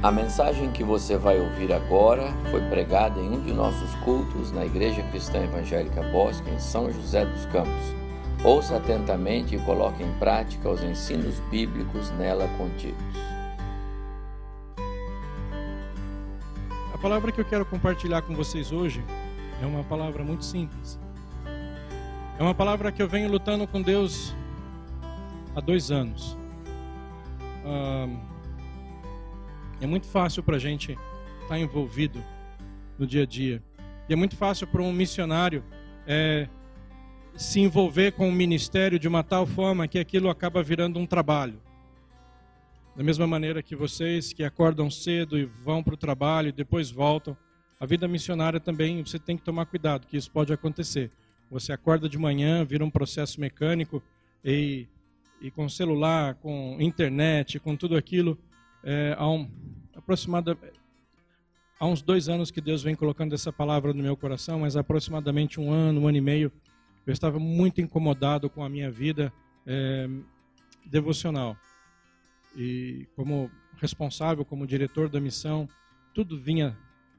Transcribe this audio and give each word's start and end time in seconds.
A 0.00 0.12
mensagem 0.12 0.70
que 0.70 0.84
você 0.84 1.16
vai 1.16 1.40
ouvir 1.40 1.72
agora 1.72 2.32
foi 2.52 2.60
pregada 2.68 3.18
em 3.18 3.30
um 3.30 3.40
de 3.40 3.52
nossos 3.52 3.92
cultos 4.04 4.52
na 4.52 4.64
Igreja 4.64 5.02
Cristã 5.10 5.42
Evangélica 5.42 6.00
Bosque, 6.12 6.48
em 6.50 6.58
São 6.60 6.88
José 6.88 7.26
dos 7.26 7.44
Campos. 7.46 7.96
Ouça 8.44 8.76
atentamente 8.76 9.56
e 9.56 9.58
coloque 9.58 10.04
em 10.04 10.12
prática 10.20 10.70
os 10.70 10.84
ensinos 10.84 11.40
bíblicos 11.50 12.12
nela 12.12 12.46
contidos. 12.56 12.96
A 16.94 16.98
palavra 16.98 17.32
que 17.32 17.40
eu 17.40 17.44
quero 17.44 17.66
compartilhar 17.66 18.22
com 18.22 18.36
vocês 18.36 18.70
hoje 18.70 19.04
é 19.60 19.66
uma 19.66 19.82
palavra 19.82 20.22
muito 20.22 20.44
simples. 20.44 20.96
É 22.38 22.42
uma 22.42 22.54
palavra 22.54 22.92
que 22.92 23.02
eu 23.02 23.08
venho 23.08 23.28
lutando 23.28 23.66
com 23.66 23.82
Deus 23.82 24.32
há 25.56 25.60
dois 25.60 25.90
anos. 25.90 26.38
É 29.80 29.86
muito 29.86 30.06
fácil 30.06 30.42
para 30.42 30.56
a 30.56 30.58
gente 30.58 30.92
estar 30.92 31.48
tá 31.48 31.58
envolvido 31.58 32.22
no 32.98 33.06
dia 33.06 33.22
a 33.22 33.26
dia. 33.26 33.62
E 34.08 34.12
é 34.12 34.16
muito 34.16 34.36
fácil 34.36 34.66
para 34.66 34.82
um 34.82 34.92
missionário 34.92 35.64
é, 36.06 36.48
se 37.36 37.60
envolver 37.60 38.12
com 38.12 38.28
o 38.28 38.32
ministério 38.32 38.98
de 38.98 39.06
uma 39.06 39.22
tal 39.22 39.46
forma 39.46 39.86
que 39.86 39.98
aquilo 39.98 40.28
acaba 40.28 40.62
virando 40.62 40.98
um 40.98 41.06
trabalho. 41.06 41.60
Da 42.96 43.04
mesma 43.04 43.26
maneira 43.26 43.62
que 43.62 43.76
vocês 43.76 44.32
que 44.32 44.42
acordam 44.42 44.90
cedo 44.90 45.38
e 45.38 45.44
vão 45.44 45.82
para 45.82 45.94
o 45.94 45.96
trabalho 45.96 46.48
e 46.48 46.52
depois 46.52 46.90
voltam, 46.90 47.36
a 47.78 47.86
vida 47.86 48.08
missionária 48.08 48.58
também 48.58 49.02
você 49.02 49.18
tem 49.18 49.36
que 49.36 49.44
tomar 49.44 49.66
cuidado, 49.66 50.06
que 50.06 50.16
isso 50.16 50.30
pode 50.30 50.52
acontecer. 50.52 51.10
Você 51.50 51.72
acorda 51.72 52.08
de 52.08 52.18
manhã, 52.18 52.64
vira 52.64 52.84
um 52.84 52.90
processo 52.90 53.40
mecânico 53.40 54.02
e 54.44 54.88
e 55.40 55.50
com 55.50 55.68
celular, 55.68 56.34
com 56.34 56.76
internet, 56.80 57.58
com 57.58 57.76
tudo 57.76 57.96
aquilo, 57.96 58.38
é, 58.82 59.14
há, 59.18 59.28
um, 59.28 59.48
há 61.78 61.86
uns 61.86 62.02
dois 62.02 62.28
anos 62.28 62.50
que 62.50 62.60
Deus 62.60 62.82
vem 62.82 62.94
colocando 62.94 63.34
essa 63.34 63.52
palavra 63.52 63.92
no 63.92 64.02
meu 64.02 64.16
coração, 64.16 64.60
mas 64.60 64.76
aproximadamente 64.76 65.60
um 65.60 65.72
ano, 65.72 66.02
um 66.02 66.08
ano 66.08 66.18
e 66.18 66.20
meio, 66.20 66.52
eu 67.06 67.12
estava 67.12 67.38
muito 67.38 67.80
incomodado 67.80 68.50
com 68.50 68.62
a 68.62 68.68
minha 68.68 68.90
vida 68.90 69.32
é, 69.66 70.08
devocional. 70.86 71.56
E 72.56 73.06
como 73.14 73.50
responsável, 73.76 74.44
como 74.44 74.66
diretor 74.66 75.08
da 75.08 75.20
missão, 75.20 75.68
tudo 76.14 76.38
vinha 76.38 76.76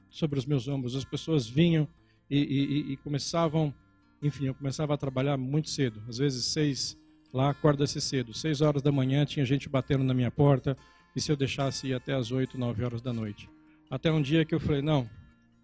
sobre 0.09 0.37
os 0.37 0.45
meus 0.45 0.67
ombros. 0.67 0.95
As 0.95 1.05
pessoas 1.05 1.47
vinham 1.47 1.87
e, 2.29 2.37
e, 2.37 2.93
e 2.93 2.97
começavam, 2.97 3.73
enfim, 4.21 4.45
eu 4.45 4.55
começava 4.55 4.93
a 4.93 4.97
trabalhar 4.97 5.37
muito 5.37 5.69
cedo, 5.69 6.01
às 6.07 6.17
vezes 6.17 6.45
seis, 6.45 6.99
Lá 7.33 7.51
acorda-se 7.51 8.01
cedo. 8.01 8.33
Seis 8.33 8.61
horas 8.61 8.81
da 8.81 8.91
manhã 8.91 9.25
tinha 9.25 9.45
gente 9.45 9.69
batendo 9.69 10.03
na 10.03 10.13
minha 10.13 10.31
porta. 10.31 10.75
E 11.15 11.21
se 11.21 11.31
eu 11.31 11.35
deixasse 11.35 11.87
ir 11.87 11.93
até 11.93 12.13
as 12.13 12.31
oito, 12.31 12.57
nove 12.57 12.83
horas 12.83 13.01
da 13.01 13.11
noite? 13.11 13.49
Até 13.89 14.11
um 14.11 14.21
dia 14.21 14.45
que 14.45 14.53
eu 14.53 14.59
falei, 14.59 14.81
não, 14.81 15.09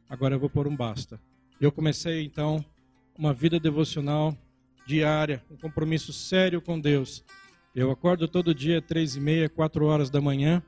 agora 0.09 0.35
eu 0.35 0.39
vou 0.39 0.49
pôr 0.49 0.67
um 0.67 0.75
basta. 0.75 1.19
Eu 1.61 1.71
comecei 1.71 2.23
então 2.23 2.63
uma 3.17 3.33
vida 3.33 3.59
devocional 3.59 4.35
diária, 4.85 5.43
um 5.49 5.55
compromisso 5.55 6.11
sério 6.11 6.61
com 6.61 6.79
Deus. 6.79 7.23
Eu 7.75 7.91
acordo 7.91 8.27
todo 8.27 8.53
dia 8.53 8.81
três 8.81 9.15
e 9.15 9.19
meia, 9.19 9.49
quatro 9.49 9.85
horas 9.85 10.09
da 10.09 10.21
manhã 10.21 10.63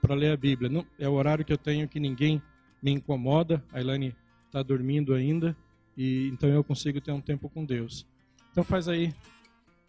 para 0.00 0.14
ler 0.14 0.32
a 0.32 0.36
Bíblia. 0.36 0.68
Não, 0.70 0.86
é 0.98 1.08
o 1.08 1.12
horário 1.12 1.44
que 1.44 1.52
eu 1.52 1.58
tenho 1.58 1.88
que 1.88 2.00
ninguém 2.00 2.42
me 2.82 2.90
incomoda. 2.90 3.64
A 3.72 3.80
Elaine 3.80 4.14
está 4.46 4.62
dormindo 4.62 5.14
ainda 5.14 5.56
e 5.96 6.28
então 6.28 6.48
eu 6.48 6.62
consigo 6.62 7.00
ter 7.00 7.12
um 7.12 7.20
tempo 7.20 7.48
com 7.48 7.64
Deus. 7.64 8.06
Então 8.50 8.64
faz 8.64 8.88
aí 8.88 9.14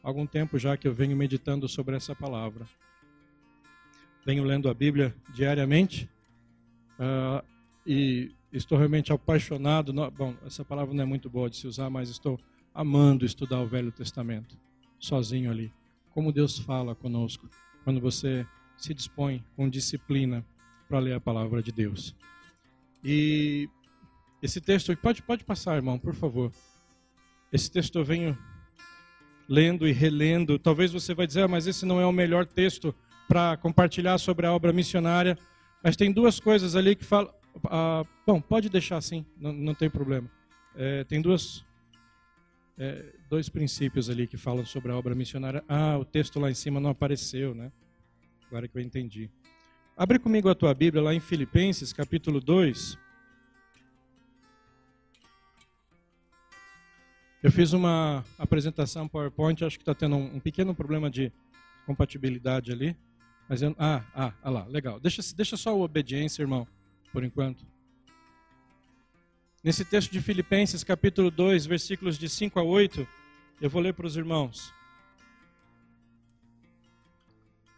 algum 0.01 0.25
tempo 0.25 0.57
já 0.57 0.77
que 0.77 0.87
eu 0.87 0.93
venho 0.93 1.15
meditando 1.15 1.67
sobre 1.67 1.95
essa 1.95 2.15
palavra. 2.15 2.65
Venho 4.29 4.43
lendo 4.43 4.69
a 4.69 4.75
Bíblia 4.75 5.15
diariamente 5.33 6.07
uh, 6.99 7.43
e 7.83 8.31
estou 8.53 8.77
realmente 8.77 9.11
apaixonado. 9.11 9.91
No, 9.91 10.11
bom, 10.11 10.35
essa 10.45 10.63
palavra 10.63 10.93
não 10.93 11.01
é 11.01 11.05
muito 11.05 11.27
boa 11.27 11.49
de 11.49 11.57
se 11.57 11.65
usar, 11.65 11.89
mas 11.89 12.11
estou 12.11 12.39
amando 12.71 13.25
estudar 13.25 13.59
o 13.59 13.65
Velho 13.65 13.91
Testamento, 13.91 14.55
sozinho 14.99 15.49
ali. 15.49 15.73
Como 16.11 16.31
Deus 16.31 16.59
fala 16.59 16.93
conosco 16.93 17.49
quando 17.83 17.99
você 17.99 18.45
se 18.77 18.93
dispõe 18.93 19.43
com 19.55 19.67
disciplina 19.67 20.45
para 20.87 20.99
ler 20.99 21.13
a 21.13 21.19
palavra 21.19 21.63
de 21.63 21.71
Deus. 21.71 22.15
E 23.03 23.67
esse 24.43 24.61
texto, 24.61 24.95
pode, 24.97 25.23
pode 25.23 25.43
passar, 25.43 25.75
irmão, 25.75 25.97
por 25.97 26.13
favor. 26.13 26.51
Esse 27.51 27.71
texto 27.71 27.97
eu 27.97 28.05
venho 28.05 28.37
lendo 29.47 29.87
e 29.87 29.91
relendo. 29.91 30.59
Talvez 30.59 30.91
você 30.91 31.15
vai 31.15 31.25
dizer, 31.25 31.45
ah, 31.45 31.47
mas 31.47 31.65
esse 31.65 31.83
não 31.83 31.99
é 31.99 32.05
o 32.05 32.11
melhor 32.11 32.45
texto 32.45 32.93
para 33.29 33.55
compartilhar 33.57 34.17
sobre 34.17 34.47
a 34.47 34.51
obra 34.51 34.73
missionária. 34.73 35.37
Mas 35.83 35.95
tem 35.95 36.11
duas 36.11 36.39
coisas 36.39 36.75
ali 36.75 36.95
que 36.95 37.05
falam. 37.05 37.31
Ah, 37.65 38.03
bom, 38.25 38.41
pode 38.41 38.69
deixar 38.69 38.97
assim, 38.97 39.23
não, 39.37 39.53
não 39.53 39.75
tem 39.75 39.89
problema. 39.89 40.29
É, 40.75 41.03
tem 41.03 41.21
duas, 41.21 41.63
é, 42.77 43.13
dois 43.29 43.47
princípios 43.47 44.09
ali 44.09 44.25
que 44.25 44.35
falam 44.35 44.65
sobre 44.65 44.91
a 44.91 44.97
obra 44.97 45.13
missionária. 45.13 45.63
Ah, 45.67 45.97
o 45.97 46.03
texto 46.03 46.39
lá 46.39 46.49
em 46.49 46.55
cima 46.55 46.79
não 46.79 46.89
apareceu, 46.89 47.53
né? 47.53 47.71
Agora 48.47 48.67
que 48.67 48.75
eu 48.75 48.81
entendi. 48.81 49.29
Abre 49.95 50.17
comigo 50.17 50.49
a 50.49 50.55
tua 50.55 50.73
Bíblia 50.73 51.03
lá 51.03 51.13
em 51.13 51.19
Filipenses, 51.19 51.93
capítulo 51.93 52.41
2. 52.41 52.97
Eu 57.43 57.51
fiz 57.51 57.73
uma 57.73 58.25
apresentação 58.37 59.07
PowerPoint, 59.07 59.63
acho 59.63 59.77
que 59.77 59.83
está 59.83 59.93
tendo 59.93 60.15
um, 60.15 60.35
um, 60.35 60.39
pequeno 60.39 60.73
problema 60.73 61.09
de 61.09 61.31
compatibilidade 61.85 62.71
ali. 62.71 62.97
Mas 63.49 63.63
eu, 63.63 63.75
ah, 63.79 64.03
ah, 64.13 64.33
ah 64.43 64.49
lá, 64.51 64.65
legal. 64.67 64.99
Deixa, 64.99 65.23
deixa 65.35 65.57
só 65.57 65.75
o 65.75 65.81
obediência, 65.81 66.43
irmão, 66.43 66.67
por 67.11 67.23
enquanto. 67.23 67.65
Nesse 69.63 69.83
texto 69.83 70.11
de 70.11 70.21
Filipenses, 70.21 70.83
capítulo 70.83 71.31
2, 71.31 71.65
versículos 71.65 72.19
de 72.19 72.29
5 72.29 72.59
a 72.59 72.63
8, 72.63 73.07
eu 73.59 73.67
vou 73.67 73.81
ler 73.81 73.95
para 73.95 74.05
os 74.05 74.15
irmãos. 74.15 74.71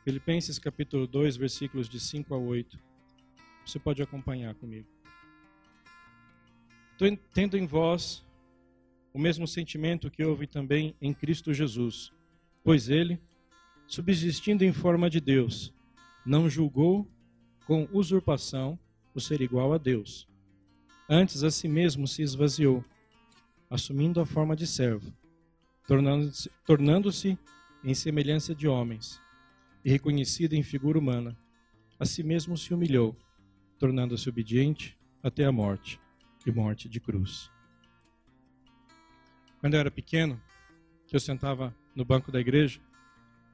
Filipenses, 0.04 0.60
capítulo 0.60 1.08
2, 1.08 1.38
versículos 1.38 1.88
de 1.88 2.02
5 2.02 2.36
a 2.36 2.38
8. 2.38 2.78
Você 3.66 3.80
pode 3.80 4.04
acompanhar 4.04 4.54
comigo. 4.56 4.88
Tendo 7.34 7.58
em 7.58 7.66
vós 7.66 8.26
o 9.14 9.18
mesmo 9.18 9.48
sentimento 9.48 10.12
que 10.12 10.24
houve 10.24 10.48
também 10.48 10.96
em 11.02 11.14
Cristo 11.14 11.54
Jesus, 11.54 12.12
pois 12.62 12.90
ele, 12.90 13.20
subsistindo 13.92 14.64
em 14.64 14.72
forma 14.72 15.10
de 15.10 15.20
Deus, 15.20 15.74
não 16.26 16.50
julgou 16.50 17.06
com 17.68 17.90
usurpação 17.92 18.80
o 19.14 19.20
ser 19.20 19.42
igual 19.42 19.74
a 19.74 19.78
Deus. 19.78 20.26
Antes 21.10 21.44
a 21.44 21.52
si 21.52 21.68
mesmo 21.68 22.08
se 22.08 22.22
esvaziou, 22.22 22.86
assumindo 23.70 24.22
a 24.22 24.26
forma 24.26 24.56
de 24.56 24.66
servo, 24.66 25.14
tornando-se 25.86 26.50
tornando 26.66 27.10
em 27.84 27.94
semelhança 27.94 28.56
de 28.56 28.66
homens, 28.66 29.22
e 29.84 29.92
reconhecido 29.92 30.54
em 30.54 30.64
figura 30.64 30.98
humana, 30.98 31.38
a 32.00 32.06
si 32.06 32.24
mesmo 32.24 32.58
se 32.58 32.74
humilhou, 32.74 33.14
tornando-se 33.78 34.30
obediente 34.30 34.98
até 35.22 35.44
a 35.44 35.52
morte 35.52 36.00
e 36.46 36.52
morte 36.52 36.88
de 36.88 37.02
cruz. 37.02 37.52
Quando 39.60 39.74
eu 39.74 39.82
era 39.82 39.92
pequeno, 39.92 40.42
que 41.08 41.14
eu 41.14 41.20
sentava 41.20 41.76
no 41.94 42.06
banco 42.06 42.32
da 42.32 42.40
igreja, 42.40 42.80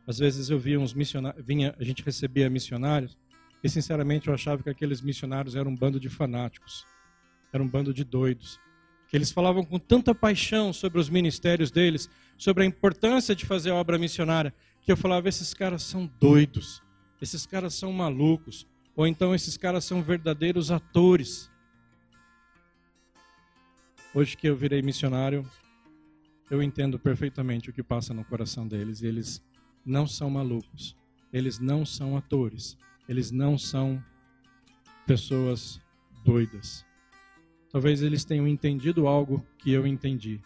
às 0.07 0.17
vezes 0.17 0.49
eu 0.49 0.57
via 0.57 0.79
uns 0.79 0.93
missionários, 0.93 1.45
vinha, 1.45 1.75
a 1.77 1.83
gente 1.83 2.01
recebia 2.01 2.49
missionários, 2.49 3.17
e 3.61 3.67
sinceramente 3.67 4.29
eu 4.29 4.33
achava 4.33 4.63
que 4.63 4.69
aqueles 4.69 5.01
missionários 5.01 5.55
eram 5.55 5.71
um 5.71 5.75
bando 5.75 5.99
de 5.99 6.07
fanáticos, 6.07 6.85
eram 7.51 7.65
um 7.65 7.67
bando 7.67 7.93
de 7.93 8.05
doidos, 8.05 8.57
que 9.09 9.17
eles 9.17 9.31
falavam 9.31 9.65
com 9.65 9.77
tanta 9.77 10.15
paixão 10.15 10.71
sobre 10.71 10.99
os 10.99 11.09
ministérios 11.09 11.69
deles, 11.69 12.09
sobre 12.37 12.63
a 12.63 12.65
importância 12.65 13.35
de 13.35 13.45
fazer 13.45 13.71
a 13.71 13.75
obra 13.75 13.97
missionária, 13.97 14.53
que 14.81 14.91
eu 14.91 14.97
falava: 14.97 15.27
esses 15.27 15.53
caras 15.53 15.83
são 15.83 16.09
doidos, 16.19 16.81
esses 17.21 17.45
caras 17.45 17.73
são 17.73 17.91
malucos, 17.91 18.65
ou 18.95 19.05
então 19.07 19.35
esses 19.35 19.57
caras 19.57 19.83
são 19.83 20.01
verdadeiros 20.01 20.71
atores. 20.71 21.51
Hoje 24.13 24.35
que 24.35 24.47
eu 24.47 24.55
virei 24.55 24.81
missionário, 24.81 25.45
eu 26.49 26.63
entendo 26.63 26.97
perfeitamente 26.97 27.69
o 27.69 27.73
que 27.73 27.83
passa 27.83 28.13
no 28.13 28.23
coração 28.23 28.67
deles. 28.67 29.01
E 29.01 29.07
eles 29.07 29.41
não 29.87 30.05
são 30.05 30.29
malucos. 30.29 30.95
Eles 31.31 31.59
não 31.59 31.85
são 31.85 32.17
atores. 32.17 32.77
Eles 33.07 33.31
não 33.31 33.57
são 33.57 34.03
pessoas 35.05 35.81
doidas. 36.23 36.85
Talvez 37.71 38.01
eles 38.01 38.25
tenham 38.25 38.47
entendido 38.47 39.07
algo 39.07 39.45
que 39.57 39.71
eu 39.71 39.87
entendi. 39.87 40.41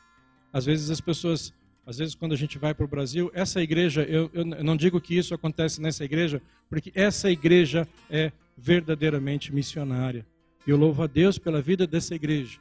Às 0.53 0.65
vezes 0.65 0.89
as 0.89 1.01
pessoas, 1.01 1.53
às 1.85 1.97
vezes 1.97 2.13
quando 2.13 2.33
a 2.33 2.37
gente 2.37 2.59
vai 2.59 2.73
para 2.73 2.85
o 2.85 2.87
Brasil, 2.87 3.31
essa 3.33 3.61
igreja, 3.61 4.03
eu, 4.03 4.29
eu 4.33 4.45
não 4.45 4.77
digo 4.77 5.01
que 5.01 5.17
isso 5.17 5.33
acontece 5.33 5.81
nessa 5.81 6.03
igreja, 6.05 6.41
porque 6.69 6.91
essa 6.93 7.31
igreja 7.31 7.87
é 8.09 8.31
verdadeiramente 8.55 9.53
missionária. 9.53 10.25
Eu 10.67 10.77
louvo 10.77 11.01
a 11.01 11.07
Deus 11.07 11.39
pela 11.39 11.61
vida 11.61 11.87
dessa 11.87 12.13
igreja. 12.13 12.59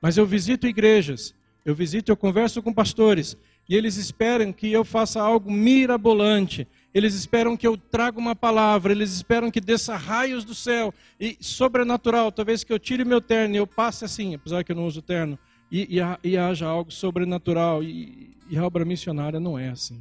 Mas 0.00 0.16
eu 0.16 0.26
visito 0.26 0.66
igrejas 0.66 1.34
eu 1.66 1.74
visito, 1.74 2.12
eu 2.12 2.16
converso 2.16 2.62
com 2.62 2.72
pastores 2.72 3.36
e 3.68 3.74
eles 3.74 3.96
esperam 3.96 4.52
que 4.52 4.72
eu 4.72 4.84
faça 4.84 5.20
algo 5.20 5.50
mirabolante. 5.50 6.66
eles 6.94 7.14
esperam 7.14 7.56
que 7.58 7.66
eu 7.66 7.76
traga 7.76 8.18
uma 8.18 8.34
palavra, 8.34 8.90
eles 8.90 9.12
esperam 9.12 9.50
que 9.50 9.60
desça 9.60 9.96
raios 9.96 10.44
do 10.44 10.54
céu 10.54 10.94
e 11.20 11.36
sobrenatural, 11.40 12.32
talvez 12.32 12.64
que 12.64 12.72
eu 12.72 12.78
tire 12.78 13.04
meu 13.04 13.20
terno 13.20 13.54
e 13.54 13.58
eu 13.58 13.66
passe 13.66 14.04
assim, 14.04 14.34
apesar 14.34 14.64
que 14.64 14.72
eu 14.72 14.76
não 14.76 14.86
uso 14.86 15.02
terno, 15.02 15.38
e, 15.70 15.98
e, 15.98 16.30
e 16.30 16.38
haja 16.38 16.66
algo 16.66 16.90
sobrenatural. 16.90 17.82
E, 17.82 18.34
e 18.48 18.56
a 18.56 18.64
obra 18.64 18.84
missionária 18.84 19.40
não 19.40 19.58
é 19.58 19.68
assim. 19.68 19.98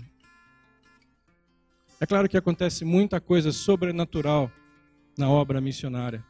É 1.99 2.05
claro 2.05 2.29
que 2.29 2.37
acontece 2.37 2.85
muita 2.85 3.19
coisa 3.19 3.51
sobrenatural 3.51 4.51
na 5.17 5.29
obra 5.29 5.59
missionária. 5.59 6.23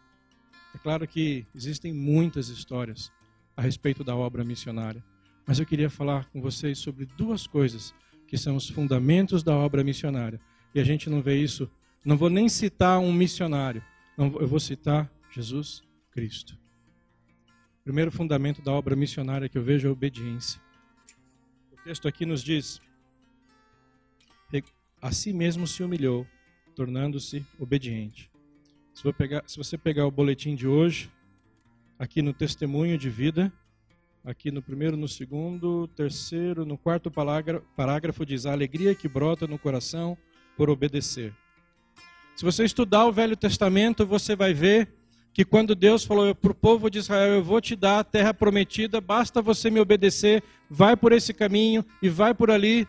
É 0.73 0.77
claro 0.77 1.07
que 1.07 1.45
existem 1.53 1.93
muitas 1.93 2.49
histórias 2.49 3.11
a 3.55 3.61
respeito 3.61 4.03
da 4.03 4.15
obra 4.15 4.43
missionária. 4.43 5.03
Mas 5.45 5.59
eu 5.59 5.65
queria 5.65 5.89
falar 5.89 6.25
com 6.29 6.41
vocês 6.41 6.79
sobre 6.79 7.05
duas 7.05 7.45
coisas 7.45 7.93
que 8.27 8.37
são 8.37 8.55
os 8.55 8.67
fundamentos 8.69 9.43
da 9.43 9.55
obra 9.55 9.83
missionária. 9.83 10.39
E 10.73 10.79
a 10.79 10.83
gente 10.83 11.09
não 11.09 11.21
vê 11.21 11.37
isso. 11.37 11.69
Não 12.03 12.17
vou 12.17 12.29
nem 12.29 12.49
citar 12.49 12.99
um 12.99 13.13
missionário. 13.13 13.83
Não, 14.17 14.27
eu 14.39 14.47
vou 14.47 14.59
citar 14.59 15.11
Jesus 15.31 15.83
Cristo. 16.11 16.57
O 17.81 17.83
primeiro 17.83 18.11
fundamento 18.11 18.61
da 18.61 18.71
obra 18.71 18.95
missionária 18.95 19.47
que 19.47 19.57
eu 19.57 19.63
vejo 19.63 19.87
é 19.87 19.89
a 19.89 19.93
obediência. 19.93 20.59
O 21.71 21.83
texto 21.83 22.07
aqui 22.07 22.25
nos 22.25 22.43
diz: 22.43 22.81
a 25.05 25.11
si 25.11 25.31
mesmo 25.31 25.67
se 25.67 25.83
humilhou, 25.83 26.25
tornando-se 26.75 27.45
obediente. 27.59 28.31
Se, 28.91 29.13
pegar, 29.13 29.43
se 29.45 29.55
você 29.55 29.77
pegar 29.77 30.07
o 30.07 30.11
boletim 30.11 30.55
de 30.55 30.67
hoje, 30.67 31.11
aqui 31.99 32.23
no 32.23 32.33
testemunho 32.33 32.97
de 32.97 33.07
vida, 33.07 33.53
aqui 34.25 34.49
no 34.49 34.61
primeiro, 34.61 34.97
no 34.97 35.07
segundo, 35.07 35.87
terceiro, 35.89 36.65
no 36.65 36.77
quarto 36.77 37.11
parágrafo, 37.11 38.25
diz 38.25 38.47
a 38.47 38.51
alegria 38.51 38.95
que 38.95 39.07
brota 39.07 39.45
no 39.45 39.59
coração 39.59 40.17
por 40.57 40.67
obedecer. 40.67 41.31
Se 42.35 42.43
você 42.43 42.65
estudar 42.65 43.05
o 43.05 43.11
Velho 43.11 43.37
Testamento, 43.37 44.05
você 44.05 44.35
vai 44.35 44.53
ver 44.53 44.89
que 45.31 45.45
quando 45.45 45.75
Deus 45.75 46.03
falou 46.03 46.33
para 46.33 46.51
o 46.51 46.55
povo 46.55 46.89
de 46.89 46.97
Israel, 46.97 47.35
eu 47.35 47.43
vou 47.43 47.61
te 47.61 47.75
dar 47.75 47.99
a 47.99 48.03
terra 48.03 48.33
prometida, 48.33 48.99
basta 48.99 49.41
você 49.41 49.69
me 49.69 49.79
obedecer, 49.79 50.43
vai 50.69 50.97
por 50.97 51.11
esse 51.11 51.33
caminho 51.33 51.85
e 52.01 52.09
vai 52.09 52.33
por 52.33 52.49
ali. 52.49 52.87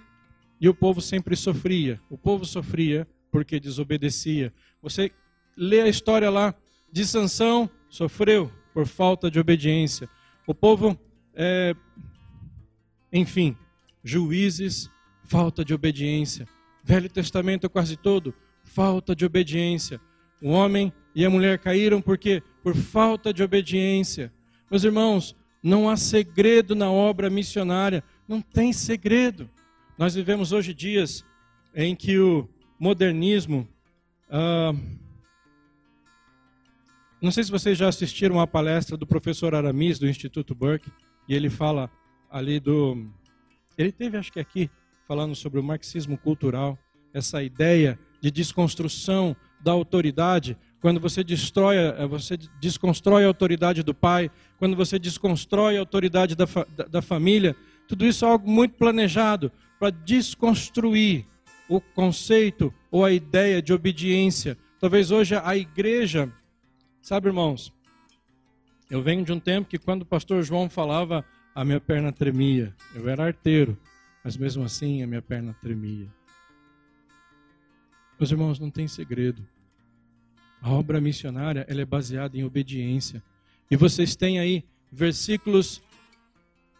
E 0.58 0.68
o 0.68 0.74
povo 0.74 1.02
sempre 1.02 1.36
sofria. 1.36 2.00
O 2.08 2.16
povo 2.16 2.46
sofria 2.46 3.06
porque 3.30 3.60
desobedecia. 3.60 4.54
Você 4.80 5.12
lê 5.54 5.82
a 5.82 5.88
história 5.88 6.30
lá 6.30 6.54
de 6.90 7.04
Sansão, 7.04 7.68
sofreu 7.90 8.50
por 8.72 8.86
falta 8.86 9.30
de 9.30 9.38
obediência. 9.38 10.08
O 10.46 10.54
povo 10.54 10.98
é, 11.36 11.76
enfim, 13.12 13.54
juízes, 14.02 14.90
falta 15.24 15.64
de 15.64 15.74
obediência. 15.74 16.48
Velho 16.82 17.10
Testamento 17.10 17.68
quase 17.68 17.96
todo, 17.96 18.34
falta 18.64 19.14
de 19.14 19.24
obediência. 19.24 20.00
O 20.42 20.50
homem 20.50 20.92
e 21.14 21.24
a 21.24 21.30
mulher 21.30 21.58
caíram 21.58 22.00
porque 22.00 22.42
por 22.62 22.74
falta 22.74 23.32
de 23.32 23.42
obediência. 23.42 24.32
Meus 24.70 24.82
irmãos, 24.82 25.36
não 25.62 25.88
há 25.88 25.96
segredo 25.96 26.74
na 26.74 26.90
obra 26.90 27.28
missionária, 27.28 28.02
não 28.26 28.40
tem 28.40 28.72
segredo. 28.72 29.48
Nós 29.98 30.14
vivemos 30.14 30.52
hoje 30.52 30.72
dias 30.72 31.24
em 31.74 31.94
que 31.94 32.18
o 32.18 32.48
modernismo. 32.78 33.68
Ah, 34.30 34.72
não 37.20 37.30
sei 37.30 37.44
se 37.44 37.50
vocês 37.50 37.76
já 37.76 37.88
assistiram 37.88 38.40
a 38.40 38.46
palestra 38.46 38.96
do 38.96 39.06
professor 39.06 39.54
Aramis 39.54 39.98
do 39.98 40.06
Instituto 40.06 40.54
Burke 40.54 40.90
e 41.28 41.34
ele 41.34 41.50
fala 41.50 41.90
ali 42.30 42.60
do. 42.60 43.06
Ele 43.76 43.92
teve, 43.92 44.16
acho 44.16 44.32
que 44.32 44.40
aqui, 44.40 44.70
falando 45.06 45.34
sobre 45.34 45.60
o 45.60 45.62
marxismo 45.62 46.16
cultural, 46.16 46.78
essa 47.12 47.42
ideia 47.42 47.98
de 48.20 48.30
desconstrução 48.30 49.36
da 49.60 49.72
autoridade, 49.72 50.56
quando 50.80 51.00
você 51.00 51.22
destrói, 51.24 51.76
você 52.08 52.36
desconstrói 52.60 53.24
a 53.24 53.28
autoridade 53.28 53.82
do 53.82 53.94
pai, 53.94 54.30
quando 54.58 54.76
você 54.76 54.98
desconstrói 54.98 55.76
a 55.76 55.80
autoridade 55.80 56.34
da, 56.34 56.46
da, 56.76 56.84
da 56.84 57.02
família, 57.02 57.56
tudo 57.88 58.06
isso 58.06 58.24
é 58.24 58.28
algo 58.28 58.48
muito 58.50 58.74
planejado 58.74 59.50
para 59.78 59.90
desconstruir 59.90 61.26
o 61.68 61.80
conceito 61.80 62.72
ou 62.90 63.04
a 63.04 63.12
ideia 63.12 63.60
de 63.60 63.72
obediência. 63.72 64.56
Talvez 64.78 65.10
hoje 65.10 65.34
a 65.34 65.56
igreja, 65.56 66.32
sabe, 67.00 67.28
irmãos, 67.28 67.72
eu 68.88 69.02
venho 69.02 69.24
de 69.24 69.32
um 69.32 69.40
tempo 69.40 69.68
que 69.68 69.78
quando 69.78 70.02
o 70.02 70.06
pastor 70.06 70.42
João 70.42 70.70
falava, 70.70 71.24
a 71.54 71.64
minha 71.64 71.80
perna 71.80 72.12
tremia. 72.12 72.74
Eu 72.94 73.08
era 73.08 73.24
arteiro, 73.24 73.78
mas 74.22 74.36
mesmo 74.36 74.62
assim 74.62 75.02
a 75.02 75.06
minha 75.06 75.22
perna 75.22 75.54
tremia. 75.54 76.06
Meus 78.18 78.30
irmãos, 78.30 78.58
não 78.58 78.70
tem 78.70 78.86
segredo. 78.86 79.46
A 80.60 80.70
obra 80.70 81.00
missionária 81.00 81.64
ela 81.68 81.80
é 81.80 81.84
baseada 81.84 82.36
em 82.36 82.44
obediência. 82.44 83.22
E 83.70 83.76
vocês 83.76 84.14
têm 84.14 84.38
aí 84.38 84.64
versículos 84.92 85.82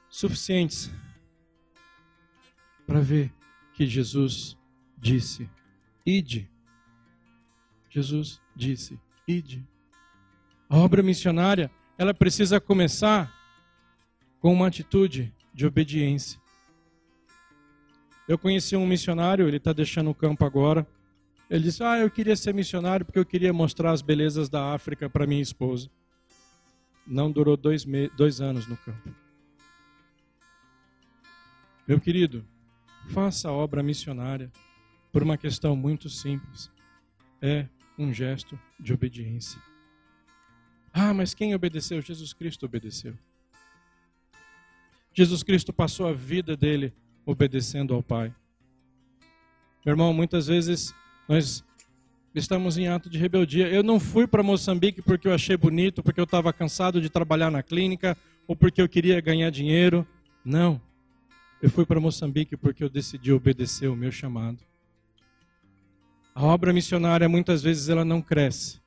suficientes 0.08 0.90
para 2.86 3.00
ver 3.00 3.32
que 3.74 3.86
Jesus 3.86 4.56
disse: 4.96 5.48
Ide. 6.04 6.48
Jesus 7.90 8.40
disse: 8.54 8.98
Ide. 9.26 9.66
A 10.68 10.76
obra 10.78 11.02
missionária 11.02 11.70
ela 11.98 12.12
precisa 12.12 12.60
começar 12.60 13.32
com 14.40 14.52
uma 14.52 14.66
atitude 14.66 15.32
de 15.52 15.66
obediência. 15.66 16.40
Eu 18.28 18.36
conheci 18.36 18.76
um 18.76 18.86
missionário, 18.86 19.46
ele 19.46 19.56
está 19.56 19.72
deixando 19.72 20.10
o 20.10 20.14
campo 20.14 20.44
agora. 20.44 20.86
Ele 21.48 21.64
disse: 21.64 21.82
Ah, 21.82 21.98
eu 21.98 22.10
queria 22.10 22.36
ser 22.36 22.52
missionário 22.52 23.06
porque 23.06 23.18
eu 23.18 23.24
queria 23.24 23.52
mostrar 23.52 23.92
as 23.92 24.02
belezas 24.02 24.48
da 24.48 24.74
África 24.74 25.08
para 25.08 25.26
minha 25.26 25.42
esposa. 25.42 25.88
Não 27.06 27.30
durou 27.30 27.56
dois, 27.56 27.86
dois 28.16 28.40
anos 28.40 28.66
no 28.66 28.76
campo. 28.76 29.14
Meu 31.86 32.00
querido, 32.00 32.44
faça 33.10 33.48
a 33.48 33.52
obra 33.52 33.80
missionária 33.80 34.50
por 35.12 35.22
uma 35.22 35.38
questão 35.38 35.76
muito 35.76 36.10
simples: 36.10 36.70
é 37.40 37.66
um 37.96 38.12
gesto 38.12 38.58
de 38.78 38.92
obediência. 38.92 39.60
Ah, 40.98 41.12
mas 41.12 41.34
quem 41.34 41.54
obedeceu? 41.54 42.00
Jesus 42.00 42.32
Cristo 42.32 42.64
obedeceu. 42.64 43.12
Jesus 45.12 45.42
Cristo 45.42 45.70
passou 45.70 46.08
a 46.08 46.12
vida 46.14 46.56
dele 46.56 46.90
obedecendo 47.26 47.92
ao 47.92 48.02
Pai. 48.02 48.34
Meu 49.84 49.92
irmão, 49.92 50.14
muitas 50.14 50.46
vezes 50.46 50.94
nós 51.28 51.62
estamos 52.34 52.78
em 52.78 52.88
ato 52.88 53.10
de 53.10 53.18
rebeldia. 53.18 53.68
Eu 53.68 53.82
não 53.82 54.00
fui 54.00 54.26
para 54.26 54.42
Moçambique 54.42 55.02
porque 55.02 55.28
eu 55.28 55.34
achei 55.34 55.54
bonito, 55.54 56.02
porque 56.02 56.18
eu 56.18 56.24
estava 56.24 56.50
cansado 56.50 56.98
de 56.98 57.10
trabalhar 57.10 57.50
na 57.50 57.62
clínica 57.62 58.16
ou 58.48 58.56
porque 58.56 58.80
eu 58.80 58.88
queria 58.88 59.20
ganhar 59.20 59.50
dinheiro. 59.50 60.06
Não. 60.42 60.80
Eu 61.60 61.68
fui 61.68 61.84
para 61.84 62.00
Moçambique 62.00 62.56
porque 62.56 62.82
eu 62.82 62.88
decidi 62.88 63.30
obedecer 63.30 63.88
o 63.88 63.96
meu 63.96 64.10
chamado. 64.10 64.60
A 66.34 66.42
obra 66.42 66.72
missionária 66.72 67.28
muitas 67.28 67.62
vezes 67.62 67.90
ela 67.90 68.04
não 68.04 68.22
cresce 68.22 68.80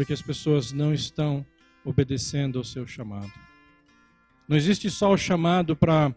porque 0.00 0.14
as 0.14 0.22
pessoas 0.22 0.72
não 0.72 0.94
estão 0.94 1.44
obedecendo 1.84 2.56
ao 2.56 2.64
seu 2.64 2.86
chamado. 2.86 3.30
Não 4.48 4.56
existe 4.56 4.88
só 4.88 5.12
o 5.12 5.16
chamado 5.18 5.76
para 5.76 6.16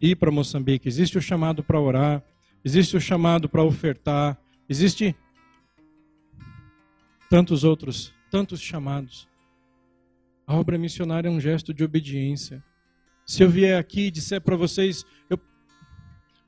ir 0.00 0.14
para 0.14 0.30
Moçambique, 0.30 0.86
existe 0.86 1.18
o 1.18 1.20
chamado 1.20 1.60
para 1.60 1.80
orar, 1.80 2.22
existe 2.64 2.96
o 2.96 3.00
chamado 3.00 3.48
para 3.48 3.64
ofertar, 3.64 4.38
existe 4.68 5.12
tantos 7.28 7.64
outros, 7.64 8.14
tantos 8.30 8.60
chamados. 8.60 9.28
A 10.46 10.54
obra 10.54 10.78
missionária 10.78 11.26
é 11.26 11.32
um 11.32 11.40
gesto 11.40 11.74
de 11.74 11.82
obediência. 11.82 12.62
Se 13.26 13.42
eu 13.42 13.50
vier 13.50 13.76
aqui 13.76 14.02
e 14.02 14.10
disser 14.12 14.40
para 14.40 14.54
vocês, 14.54 15.04
eu, 15.28 15.36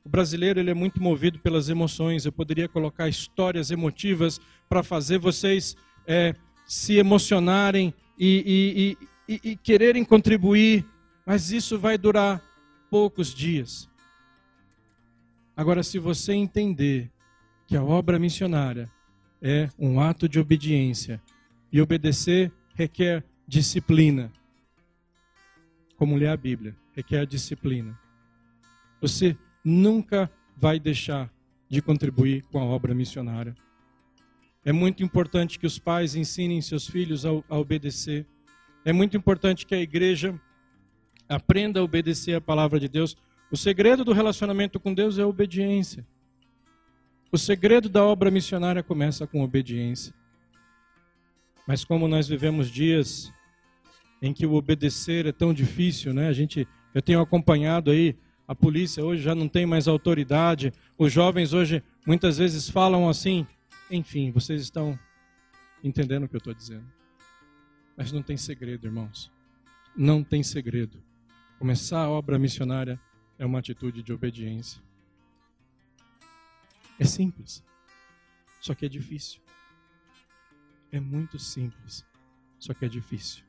o 0.04 0.08
brasileiro 0.08 0.60
ele 0.60 0.70
é 0.70 0.74
muito 0.74 1.02
movido 1.02 1.40
pelas 1.40 1.68
emoções. 1.68 2.24
Eu 2.24 2.30
poderia 2.30 2.68
colocar 2.68 3.08
histórias 3.08 3.72
emotivas 3.72 4.40
para 4.68 4.84
fazer 4.84 5.18
vocês 5.18 5.74
é, 6.06 6.36
se 6.68 6.98
emocionarem 6.98 7.94
e, 8.18 8.96
e, 9.26 9.34
e, 9.34 9.50
e 9.52 9.56
quererem 9.56 10.04
contribuir, 10.04 10.84
mas 11.26 11.50
isso 11.50 11.78
vai 11.78 11.96
durar 11.96 12.42
poucos 12.90 13.34
dias. 13.34 13.88
Agora, 15.56 15.82
se 15.82 15.98
você 15.98 16.34
entender 16.34 17.10
que 17.66 17.76
a 17.76 17.82
obra 17.82 18.18
missionária 18.18 18.88
é 19.40 19.70
um 19.78 19.98
ato 19.98 20.28
de 20.28 20.38
obediência 20.38 21.20
e 21.72 21.80
obedecer 21.80 22.52
requer 22.74 23.24
disciplina, 23.46 24.30
como 25.96 26.16
lê 26.16 26.28
a 26.28 26.36
Bíblia, 26.36 26.76
requer 26.94 27.26
disciplina. 27.26 27.98
Você 29.00 29.36
nunca 29.64 30.30
vai 30.56 30.78
deixar 30.78 31.32
de 31.68 31.80
contribuir 31.80 32.42
com 32.52 32.58
a 32.60 32.64
obra 32.64 32.94
missionária. 32.94 33.54
É 34.68 34.72
muito 34.72 35.02
importante 35.02 35.58
que 35.58 35.66
os 35.66 35.78
pais 35.78 36.14
ensinem 36.14 36.60
seus 36.60 36.86
filhos 36.86 37.24
a, 37.24 37.30
a 37.48 37.56
obedecer. 37.56 38.26
É 38.84 38.92
muito 38.92 39.16
importante 39.16 39.64
que 39.64 39.74
a 39.74 39.80
igreja 39.80 40.38
aprenda 41.26 41.80
a 41.80 41.82
obedecer 41.82 42.34
a 42.34 42.40
palavra 42.42 42.78
de 42.78 42.86
Deus. 42.86 43.16
O 43.50 43.56
segredo 43.56 44.04
do 44.04 44.12
relacionamento 44.12 44.78
com 44.78 44.92
Deus 44.92 45.18
é 45.18 45.22
a 45.22 45.26
obediência. 45.26 46.06
O 47.32 47.38
segredo 47.38 47.88
da 47.88 48.04
obra 48.04 48.30
missionária 48.30 48.82
começa 48.82 49.26
com 49.26 49.42
obediência. 49.42 50.12
Mas 51.66 51.82
como 51.82 52.06
nós 52.06 52.28
vivemos 52.28 52.70
dias 52.70 53.32
em 54.20 54.34
que 54.34 54.44
o 54.44 54.52
obedecer 54.52 55.24
é 55.24 55.32
tão 55.32 55.54
difícil, 55.54 56.12
né? 56.12 56.28
A 56.28 56.32
gente, 56.34 56.68
eu 56.92 57.00
tenho 57.00 57.22
acompanhado 57.22 57.90
aí 57.90 58.14
a 58.46 58.54
polícia 58.54 59.02
hoje 59.02 59.22
já 59.22 59.34
não 59.34 59.48
tem 59.48 59.64
mais 59.64 59.88
autoridade. 59.88 60.74
Os 60.98 61.10
jovens 61.10 61.54
hoje 61.54 61.82
muitas 62.06 62.36
vezes 62.36 62.68
falam 62.68 63.08
assim. 63.08 63.46
Enfim, 63.90 64.30
vocês 64.30 64.60
estão 64.60 64.98
entendendo 65.82 66.24
o 66.24 66.28
que 66.28 66.36
eu 66.36 66.38
estou 66.38 66.54
dizendo. 66.54 66.86
Mas 67.96 68.12
não 68.12 68.22
tem 68.22 68.36
segredo, 68.36 68.86
irmãos. 68.86 69.32
Não 69.96 70.22
tem 70.22 70.42
segredo. 70.42 71.02
Começar 71.58 72.00
a 72.02 72.10
obra 72.10 72.38
missionária 72.38 73.00
é 73.38 73.46
uma 73.46 73.58
atitude 73.58 74.02
de 74.02 74.12
obediência. 74.12 74.82
É 76.98 77.04
simples, 77.04 77.64
só 78.60 78.74
que 78.74 78.84
é 78.84 78.88
difícil. 78.88 79.40
É 80.90 81.00
muito 81.00 81.38
simples, 81.38 82.04
só 82.58 82.74
que 82.74 82.84
é 82.84 82.88
difícil. 82.88 83.44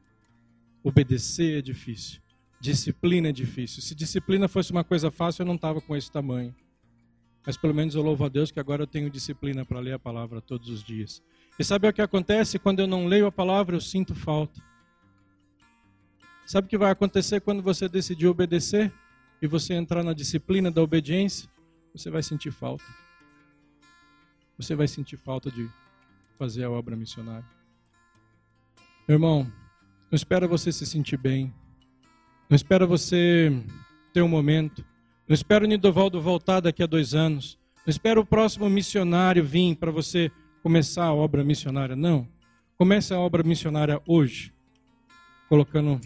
Obedecer 0.84 1.60
é 1.60 1.62
difícil. 1.62 2.22
Disciplina 2.60 3.30
é 3.30 3.32
difícil. 3.32 3.82
Se 3.82 3.96
disciplina 3.96 4.48
fosse 4.48 4.72
uma 4.72 4.84
coisa 4.84 5.10
fácil, 5.10 5.42
eu 5.42 5.48
não 5.48 5.56
estava 5.56 5.82
com 5.82 5.96
esse 5.96 6.12
tamanho. 6.12 6.56
Mas 7.46 7.58
pelo 7.58 7.74
menos 7.74 7.96
eu 7.96 8.02
louvo 8.02 8.26
a 8.26 8.30
Deus 8.30 8.52
que 8.52 8.60
agora 8.60 8.84
eu 8.84 8.88
tenho 8.88 9.10
disciplina 9.10 9.66
para 9.66 9.80
ler 9.80 9.94
a 9.94 10.00
palavra 10.00 10.42
todos 10.42 10.70
os 10.70 10.84
dias. 10.84 11.22
E 11.58 11.64
sabe 11.64 11.88
o 11.88 11.94
que 11.94 12.02
acontece? 12.02 12.60
Quando 12.60 12.80
eu 12.80 12.88
não 12.88 13.06
leio 13.06 13.26
a 13.26 13.32
palavra, 13.32 13.76
eu 13.76 13.82
sinto 13.82 14.14
falta. 14.16 14.62
Sabe 16.46 16.66
o 16.66 16.70
que 16.70 16.78
vai 16.78 16.92
acontecer 16.92 17.42
quando 17.42 17.62
você 17.62 17.88
decidir 17.88 18.28
obedecer 18.28 18.92
e 19.42 19.48
você 19.48 19.74
entrar 19.74 20.04
na 20.04 20.14
disciplina 20.14 20.72
da 20.72 20.82
obediência? 20.82 21.50
Você 21.94 22.10
vai 22.10 22.24
sentir 22.24 22.52
falta. 22.52 22.86
Você 24.58 24.76
vai 24.76 24.88
sentir 24.88 25.18
falta 25.18 25.52
de 25.52 25.70
fazer 26.38 26.64
a 26.64 26.70
obra 26.70 26.96
missionária. 26.96 27.46
Meu 29.08 29.16
irmão, 29.16 29.44
não 29.44 30.16
espera 30.16 30.48
você 30.48 30.72
se 30.72 30.86
sentir 30.86 31.18
bem. 31.18 31.54
Não 32.50 32.56
espera 32.56 32.86
você 32.88 33.52
ter 34.14 34.22
um 34.22 34.28
momento. 34.28 34.84
Não 35.30 35.36
espera 35.36 35.64
o 35.64 35.68
Nidovaldo 35.68 36.20
voltar 36.20 36.60
daqui 36.60 36.82
a 36.82 36.88
dois 36.88 37.14
anos. 37.14 37.60
Não 37.86 37.92
espera 37.92 38.20
o 38.20 38.26
próximo 38.26 38.68
missionário 38.68 39.46
vir 39.46 39.76
para 39.76 39.92
você 39.92 40.32
começar 40.64 41.06
a 41.06 41.14
obra 41.14 41.44
missionária. 41.44 41.96
Não. 41.96 42.28
Comece 42.76 43.14
a 43.14 43.20
obra 43.20 43.44
missionária 43.44 44.02
hoje, 44.08 44.52
colocando 45.48 46.02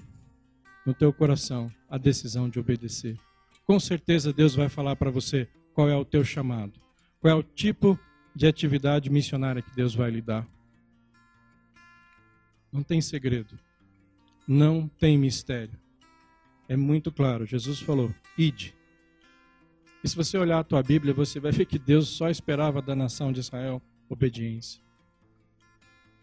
no 0.86 0.94
teu 0.94 1.14
coração 1.14 1.72
a 1.90 1.98
decisão 1.98 2.50
de 2.50 2.60
obedecer. 2.60 3.18
Com 3.66 3.80
certeza 3.80 4.34
Deus 4.34 4.56
vai 4.56 4.68
falar 4.68 4.98
para 4.98 5.10
você 5.10 5.48
qual 5.74 5.88
é 5.88 5.96
o 5.96 6.04
teu 6.04 6.26
chamado, 6.26 6.74
qual 7.22 7.32
é 7.32 7.36
o 7.36 7.44
tipo 7.44 7.98
de 8.36 8.46
atividade 8.46 9.10
missionária 9.10 9.62
que 9.62 9.74
Deus 9.74 9.96
vai 9.96 10.12
lhe 10.12 10.22
dar. 10.22 10.46
Não 12.70 12.84
tem 12.84 13.00
segredo. 13.00 13.58
Não 14.46 14.86
tem 14.86 15.18
mistério. 15.18 15.80
É 16.68 16.76
muito 16.76 17.10
claro. 17.10 17.46
Jesus 17.46 17.80
falou: 17.80 18.14
ide. 18.38 18.76
E 20.04 20.10
se 20.10 20.16
você 20.16 20.38
olhar 20.38 20.60
a 20.60 20.64
tua 20.64 20.84
Bíblia, 20.84 21.14
você 21.14 21.40
vai 21.40 21.52
ver 21.52 21.66
que 21.66 21.80
Deus 21.80 22.10
só 22.10 22.30
esperava 22.30 22.82
da 22.82 22.96
nação 22.96 23.32
de 23.32 23.40
Israel 23.40 23.82
obediência. 24.10 24.84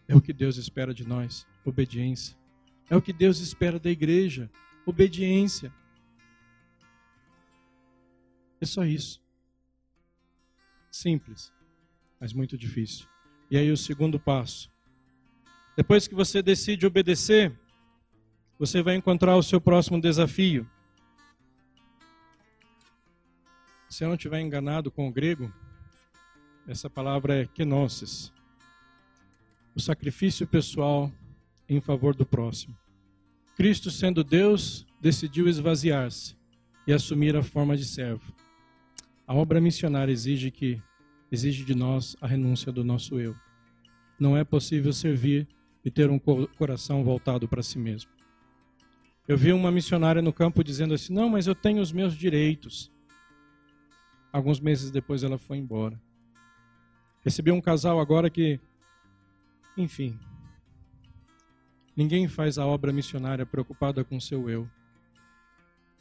É 0.07 0.15
o 0.15 0.21
que 0.21 0.33
Deus 0.33 0.57
espera 0.57 0.93
de 0.93 1.07
nós, 1.07 1.47
obediência. 1.65 2.37
É 2.91 2.97
o 2.97 3.01
que 3.01 3.13
Deus 3.13 3.39
espera 3.39 3.79
da 3.79 3.89
igreja, 3.89 4.51
obediência. 4.85 5.73
É 8.61 8.67
só 8.67 8.85
isso. 8.85 9.23
Simples, 10.91 11.53
mas 12.21 12.33
muito 12.33 12.59
difícil. 12.59 13.07
E 13.51 13.57
aí 13.57 13.71
o 13.71 13.77
segundo 13.77 14.21
passo. 14.21 14.71
Depois 15.77 16.07
que 16.07 16.15
você 16.15 16.43
decide 16.43 16.85
obedecer, 16.85 17.59
você 18.59 18.83
vai 18.83 18.97
encontrar 18.97 19.37
o 19.37 19.43
seu 19.43 19.61
próximo 19.61 20.01
desafio. 20.01 20.69
Se 23.91 24.05
eu 24.05 24.09
não 24.09 24.15
estiver 24.15 24.41
enganado 24.41 24.89
com 24.89 25.09
o 25.09 25.13
grego, 25.13 25.53
essa 26.69 26.89
palavra 26.89 27.43
é 27.43 27.47
kenosis. 27.47 28.33
O 29.75 29.81
sacrifício 29.81 30.47
pessoal 30.47 31.11
em 31.69 31.81
favor 31.81 32.15
do 32.15 32.25
próximo. 32.25 32.79
Cristo, 33.57 33.91
sendo 33.91 34.23
Deus, 34.23 34.87
decidiu 35.01 35.49
esvaziar-se 35.49 36.37
e 36.87 36.93
assumir 36.93 37.35
a 37.35 37.43
forma 37.43 37.77
de 37.77 37.85
servo. 37.85 38.33
A 39.27 39.35
obra 39.35 39.61
missionária 39.61 40.13
exige 40.13 40.53
que 40.53 40.81
exige 41.31 41.65
de 41.65 41.75
nós 41.75 42.17
a 42.21 42.29
renúncia 42.29 42.71
do 42.71 42.85
nosso 42.85 43.19
eu. 43.19 43.35
Não 44.21 44.37
é 44.37 44.45
possível 44.45 44.93
servir 44.93 45.49
e 45.85 45.91
ter 45.91 46.09
um 46.11 46.19
coração 46.19 47.03
voltado 47.03 47.49
para 47.49 47.63
si 47.63 47.79
mesmo. 47.79 48.11
Eu 49.27 49.37
vi 49.37 49.53
uma 49.53 49.73
missionária 49.73 50.23
no 50.23 50.33
campo 50.33 50.63
dizendo 50.63 50.95
assim: 50.95 51.13
Não, 51.13 51.29
mas 51.29 51.49
eu 51.49 51.57
tenho 51.57 51.83
os 51.83 51.91
meus 51.91 52.17
direitos. 52.17 52.91
Alguns 54.33 54.61
meses 54.61 54.91
depois 54.91 55.23
ela 55.23 55.39
foi 55.39 55.57
embora. 55.57 56.01
Recebi 57.23 57.51
um 57.51 57.61
casal 57.61 58.01
agora 58.01 58.31
que, 58.31 58.59
enfim, 59.77 60.19
ninguém 61.97 62.29
faz 62.29 62.57
a 62.59 62.67
obra 62.67 62.93
missionária 62.93 63.45
preocupada 63.45 64.05
com 64.05 64.19
seu 64.21 64.49
eu. 64.49 64.69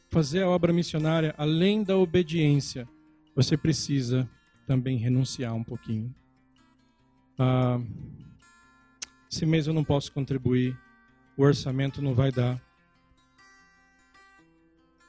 Fazer 0.09 0.43
a 0.43 0.49
obra 0.49 0.71
missionária, 0.71 1.35
além 1.37 1.83
da 1.83 1.97
obediência, 1.97 2.87
você 3.35 3.57
precisa 3.57 4.29
também 4.65 4.97
renunciar 4.97 5.53
um 5.53 5.63
pouquinho. 5.63 6.13
Ah, 7.37 7.79
esse 9.31 9.45
mês 9.45 9.67
eu 9.67 9.73
não 9.73 9.83
posso 9.83 10.11
contribuir, 10.11 10.77
o 11.37 11.43
orçamento 11.43 12.01
não 12.01 12.13
vai 12.13 12.31
dar. 12.31 12.61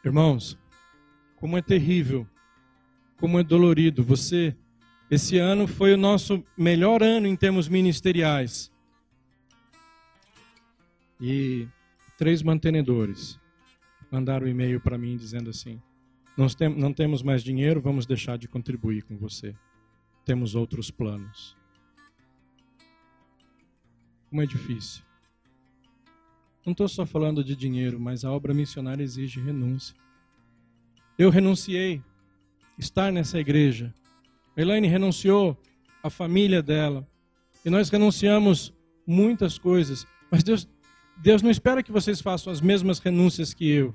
Irmãos, 0.05 0.59
como 1.37 1.57
é 1.57 1.63
terrível, 1.63 2.27
como 3.21 3.39
é 3.39 3.45
dolorido. 3.45 4.03
Você, 4.03 4.57
esse 5.11 5.39
ano 5.39 5.69
foi 5.69 5.93
o 5.93 5.97
nosso 5.97 6.43
melhor 6.57 7.03
ano 7.03 7.27
em 7.27 7.37
termos 7.37 7.69
ministeriais. 7.69 8.73
E 11.21 11.69
três 12.17 12.43
mantenedores 12.43 13.39
mandaram 14.11 14.47
um 14.47 14.49
e-mail 14.49 14.81
para 14.81 14.97
mim 14.97 15.17
dizendo 15.17 15.51
assim: 15.51 15.81
Nós 16.37 16.55
tem, 16.55 16.69
não 16.71 16.95
temos 16.95 17.23
mais 17.23 17.43
dinheiro, 17.43 17.81
vamos 17.81 18.07
deixar 18.07 18.39
de 18.39 18.49
contribuir 18.49 19.03
com 19.03 19.19
você. 19.19 19.55
Temos 20.25 20.55
outros 20.55 20.91
planos. 20.91 21.57
Como 24.31 24.41
é 24.41 24.47
difícil. 24.47 25.03
Não 26.65 26.73
estou 26.73 26.89
só 26.89 27.05
falando 27.05 27.43
de 27.45 27.57
dinheiro, 27.57 27.99
mas 27.99 28.25
a 28.25 28.31
obra 28.31 28.55
missionária 28.55 29.03
exige 29.03 29.41
renúncia. 29.41 29.95
Eu 31.19 31.31
renunciei 31.31 32.03
estar 32.81 33.13
nessa 33.13 33.39
igreja. 33.39 33.95
A 34.57 34.61
Elaine 34.61 34.89
renunciou 34.89 35.57
a 36.03 36.11
família 36.11 36.63
dela. 36.63 37.07
E 37.65 37.71
nós 37.71 37.89
renunciamos 37.91 38.73
muitas 39.07 39.59
coisas. 39.59 40.07
Mas 40.31 40.43
Deus, 40.43 40.69
Deus 41.19 41.43
não 41.43 41.51
espera 41.51 41.83
que 41.83 41.93
vocês 41.93 42.21
façam 42.21 42.53
as 42.53 42.61
mesmas 42.61 42.99
renúncias 42.99 43.53
que 43.53 43.71
eu. 43.71 43.95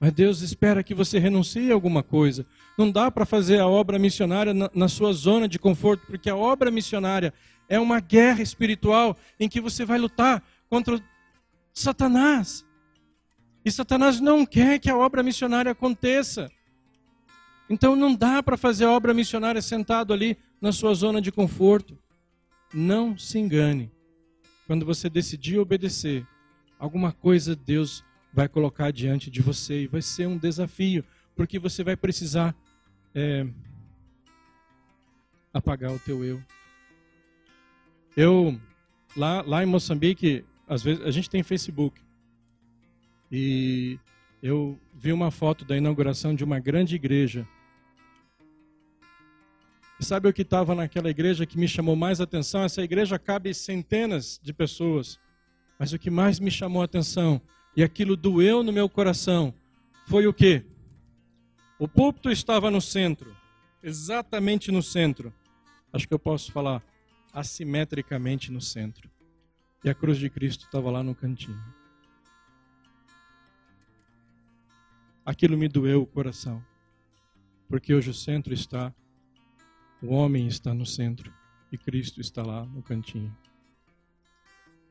Mas 0.00 0.12
Deus 0.12 0.42
espera 0.42 0.84
que 0.84 0.94
você 0.94 1.18
renuncie 1.18 1.70
a 1.70 1.74
alguma 1.74 2.02
coisa. 2.02 2.46
Não 2.78 2.90
dá 2.90 3.10
para 3.10 3.26
fazer 3.26 3.58
a 3.58 3.66
obra 3.66 3.98
missionária 3.98 4.54
na, 4.54 4.70
na, 4.72 4.88
sua 4.88 5.12
zona 5.12 5.48
de 5.48 5.58
conforto, 5.58 6.06
porque 6.06 6.30
a 6.30 6.36
obra 6.36 6.70
missionária 6.70 7.34
é 7.68 7.80
uma 7.80 7.98
guerra 7.98 8.40
espiritual 8.40 9.16
em 9.40 9.48
que 9.48 9.60
você 9.60 9.84
vai 9.84 9.98
lutar 9.98 10.42
contra 10.70 11.02
Satanás. 11.74 12.64
E 13.64 13.72
Satanás 13.72 14.20
não 14.20 14.46
quer 14.46 14.78
que 14.78 14.88
a 14.88 14.96
obra 14.96 15.22
missionária 15.22 15.72
aconteça. 15.72 16.48
Então 17.68 17.94
não 17.94 18.14
dá 18.14 18.42
para 18.42 18.56
fazer 18.56 18.84
a 18.84 18.90
obra 18.90 19.12
missionária 19.12 19.60
sentado 19.60 20.12
ali 20.12 20.38
na 20.60 20.72
sua 20.72 20.94
zona 20.94 21.20
de 21.20 21.30
conforto. 21.30 21.98
Não 22.72 23.16
se 23.16 23.38
engane. 23.38 23.90
Quando 24.66 24.84
você 24.84 25.08
decidir 25.08 25.58
obedecer, 25.58 26.26
alguma 26.78 27.12
coisa 27.12 27.56
Deus 27.56 28.04
vai 28.32 28.48
colocar 28.48 28.90
diante 28.90 29.30
de 29.30 29.40
você 29.40 29.82
e 29.82 29.86
vai 29.86 30.02
ser 30.02 30.26
um 30.26 30.38
desafio, 30.38 31.04
porque 31.34 31.58
você 31.58 31.82
vai 31.82 31.96
precisar 31.96 32.54
é, 33.14 33.46
apagar 35.52 35.92
o 35.92 35.98
teu 35.98 36.24
eu. 36.24 36.42
Eu 38.16 38.60
lá, 39.16 39.42
lá 39.42 39.62
em 39.62 39.66
Moçambique 39.66 40.44
às 40.68 40.82
vezes 40.82 41.04
a 41.04 41.10
gente 41.10 41.30
tem 41.30 41.42
Facebook. 41.42 42.00
E 43.32 43.98
eu 44.42 44.78
vi 44.94 45.12
uma 45.12 45.30
foto 45.30 45.64
da 45.64 45.76
inauguração 45.76 46.34
de 46.34 46.44
uma 46.44 46.60
grande 46.60 46.94
igreja. 46.94 47.46
E 50.00 50.04
sabe 50.04 50.28
o 50.28 50.32
que 50.32 50.42
estava 50.42 50.74
naquela 50.74 51.10
igreja 51.10 51.44
que 51.44 51.58
me 51.58 51.66
chamou 51.66 51.96
mais 51.96 52.20
atenção? 52.20 52.62
Essa 52.62 52.82
igreja 52.82 53.18
cabe 53.18 53.52
centenas 53.52 54.40
de 54.42 54.52
pessoas. 54.52 55.18
Mas 55.78 55.92
o 55.92 55.98
que 55.98 56.10
mais 56.10 56.38
me 56.38 56.50
chamou 56.50 56.82
atenção 56.82 57.40
e 57.76 57.82
aquilo 57.82 58.16
doeu 58.16 58.62
no 58.62 58.72
meu 58.72 58.88
coração 58.88 59.54
foi 60.06 60.26
o 60.26 60.32
que? 60.32 60.64
O 61.78 61.86
púlpito 61.86 62.30
estava 62.30 62.70
no 62.70 62.80
centro, 62.80 63.36
exatamente 63.82 64.72
no 64.72 64.82
centro, 64.82 65.32
acho 65.92 66.08
que 66.08 66.14
eu 66.14 66.18
posso 66.18 66.50
falar 66.50 66.82
assimetricamente 67.32 68.50
no 68.50 68.60
centro. 68.60 69.08
E 69.84 69.88
a 69.88 69.94
cruz 69.94 70.18
de 70.18 70.28
Cristo 70.28 70.64
estava 70.64 70.90
lá 70.90 71.04
no 71.04 71.14
cantinho. 71.14 71.62
Aquilo 75.24 75.56
me 75.56 75.68
doeu 75.68 76.02
o 76.02 76.06
coração, 76.06 76.64
porque 77.68 77.94
hoje 77.94 78.10
o 78.10 78.14
centro 78.14 78.52
está, 78.52 78.92
o 80.02 80.12
homem 80.14 80.46
está 80.46 80.72
no 80.72 80.86
centro 80.86 81.32
e 81.72 81.78
Cristo 81.78 82.20
está 82.20 82.42
lá 82.42 82.64
no 82.64 82.82
cantinho. 82.82 83.34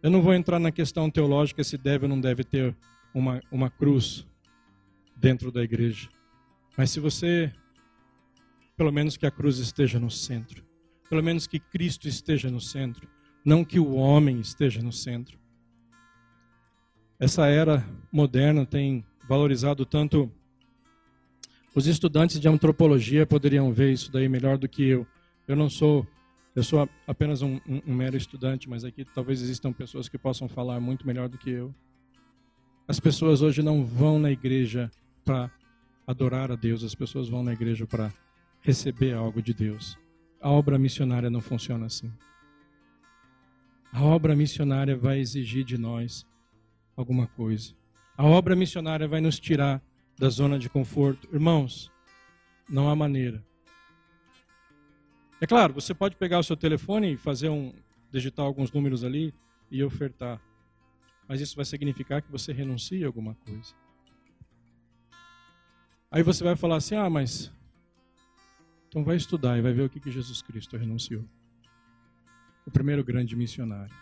Eu 0.01 0.11
não 0.11 0.21
vou 0.21 0.33
entrar 0.33 0.59
na 0.59 0.71
questão 0.71 1.09
teológica 1.09 1.63
se 1.63 1.77
deve 1.77 2.05
ou 2.05 2.09
não 2.09 2.21
deve 2.21 2.43
ter 2.43 2.75
uma, 3.13 3.41
uma 3.51 3.69
cruz 3.69 4.27
dentro 5.15 5.51
da 5.51 5.63
igreja. 5.63 6.09
Mas 6.77 6.91
se 6.91 6.99
você, 6.99 7.51
pelo 8.75 8.91
menos 8.91 9.17
que 9.17 9.25
a 9.25 9.31
cruz 9.31 9.57
esteja 9.57 9.99
no 9.99 10.11
centro, 10.11 10.63
pelo 11.09 11.23
menos 11.23 11.47
que 11.47 11.59
Cristo 11.59 12.07
esteja 12.07 12.51
no 12.51 12.61
centro, 12.61 13.09
não 13.43 13.63
que 13.63 13.79
o 13.79 13.95
homem 13.95 14.39
esteja 14.39 14.81
no 14.81 14.91
centro. 14.91 15.39
Essa 17.19 17.47
era 17.47 17.83
moderna 18.11 18.65
tem 18.65 19.03
valorizado 19.27 19.85
tanto. 19.85 20.31
Os 21.75 21.85
estudantes 21.87 22.39
de 22.39 22.47
antropologia 22.47 23.25
poderiam 23.25 23.71
ver 23.71 23.91
isso 23.91 24.11
daí 24.11 24.27
melhor 24.27 24.57
do 24.57 24.67
que 24.67 24.83
eu. 24.83 25.05
Eu 25.47 25.55
não 25.55 25.69
sou, 25.69 26.05
eu 26.55 26.63
sou 26.63 26.89
apenas 27.05 27.41
um, 27.41 27.59
um, 27.67 27.81
um 27.87 27.93
mero 27.93 28.17
estudante, 28.17 28.69
mas 28.69 28.83
aqui 28.83 29.05
talvez 29.05 29.41
existam 29.41 29.71
pessoas 29.71 30.09
que 30.09 30.17
possam 30.17 30.47
falar 30.47 30.79
muito 30.79 31.05
melhor 31.05 31.29
do 31.29 31.37
que 31.37 31.49
eu. 31.49 31.73
As 32.87 32.99
pessoas 32.99 33.41
hoje 33.41 33.61
não 33.61 33.83
vão 33.83 34.17
na 34.17 34.31
igreja 34.31 34.89
para 35.23 35.51
adorar 36.07 36.51
a 36.51 36.55
Deus, 36.55 36.83
as 36.83 36.95
pessoas 36.95 37.27
vão 37.27 37.43
na 37.43 37.51
igreja 37.51 37.85
para 37.85 38.11
receber 38.61 39.13
algo 39.13 39.41
de 39.41 39.53
Deus. 39.53 39.97
A 40.41 40.49
obra 40.49 40.77
missionária 40.77 41.29
não 41.29 41.41
funciona 41.41 41.85
assim. 41.85 42.11
A 43.91 44.03
obra 44.03 44.35
missionária 44.35 44.95
vai 44.95 45.19
exigir 45.19 45.63
de 45.63 45.77
nós 45.77 46.25
alguma 46.95 47.27
coisa. 47.27 47.73
A 48.17 48.25
obra 48.25 48.55
missionária 48.55 49.07
vai 49.07 49.21
nos 49.21 49.39
tirar 49.39 49.81
da 50.17 50.29
zona 50.29 50.57
de 50.57 50.69
conforto. 50.69 51.27
Irmãos, 51.33 51.91
não 52.69 52.89
há 52.89 52.95
maneira. 52.95 53.43
É 55.39 55.45
claro, 55.45 55.73
você 55.73 55.93
pode 55.93 56.15
pegar 56.15 56.39
o 56.39 56.43
seu 56.43 56.57
telefone 56.57 57.13
e 57.13 57.17
fazer 57.17 57.49
um 57.49 57.73
digitar 58.11 58.45
alguns 58.45 58.71
números 58.71 59.03
ali 59.03 59.33
e 59.69 59.83
ofertar. 59.83 60.41
Mas 61.27 61.41
isso 61.41 61.55
vai 61.55 61.65
significar 61.65 62.21
que 62.21 62.31
você 62.31 62.51
renuncia 62.53 63.05
a 63.05 63.09
alguma 63.09 63.35
coisa. 63.35 63.75
Aí 66.09 66.23
você 66.23 66.43
vai 66.43 66.55
falar 66.55 66.77
assim: 66.77 66.95
ah, 66.95 67.09
mas. 67.09 67.51
Então 68.87 69.03
vai 69.03 69.17
estudar 69.17 69.57
e 69.57 69.61
vai 69.61 69.73
ver 69.73 69.83
o 69.83 69.89
que, 69.89 69.99
que 69.99 70.09
Jesus 70.09 70.41
Cristo 70.41 70.77
renunciou. 70.77 71.23
O 72.65 72.71
primeiro 72.71 73.03
grande 73.03 73.35
missionário. 73.35 73.93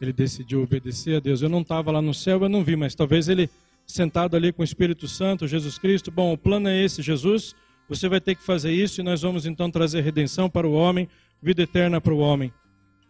Ele 0.00 0.12
decidiu 0.12 0.62
obedecer 0.62 1.16
a 1.16 1.20
Deus. 1.20 1.42
Eu 1.42 1.48
não 1.48 1.60
estava 1.60 1.92
lá 1.92 2.02
no 2.02 2.12
céu, 2.12 2.42
eu 2.42 2.48
não 2.48 2.64
vi, 2.64 2.74
mas 2.74 2.94
talvez 2.94 3.28
ele, 3.28 3.48
sentado 3.86 4.36
ali 4.36 4.52
com 4.52 4.62
o 4.62 4.64
Espírito 4.64 5.06
Santo, 5.08 5.46
Jesus 5.46 5.78
Cristo, 5.78 6.10
bom, 6.10 6.32
o 6.32 6.38
plano 6.38 6.68
é 6.68 6.82
esse, 6.82 7.02
Jesus, 7.02 7.54
você 7.88 8.08
vai 8.08 8.20
ter 8.20 8.34
que 8.34 8.42
fazer 8.42 8.72
isso 8.72 9.00
e 9.00 9.04
nós 9.04 9.22
vamos 9.22 9.44
então 9.46 9.70
trazer 9.70 10.00
redenção 10.02 10.48
para 10.48 10.66
o 10.66 10.72
homem, 10.72 11.08
vida 11.40 11.62
eterna 11.62 12.00
para 12.00 12.14
o 12.14 12.18
homem. 12.18 12.52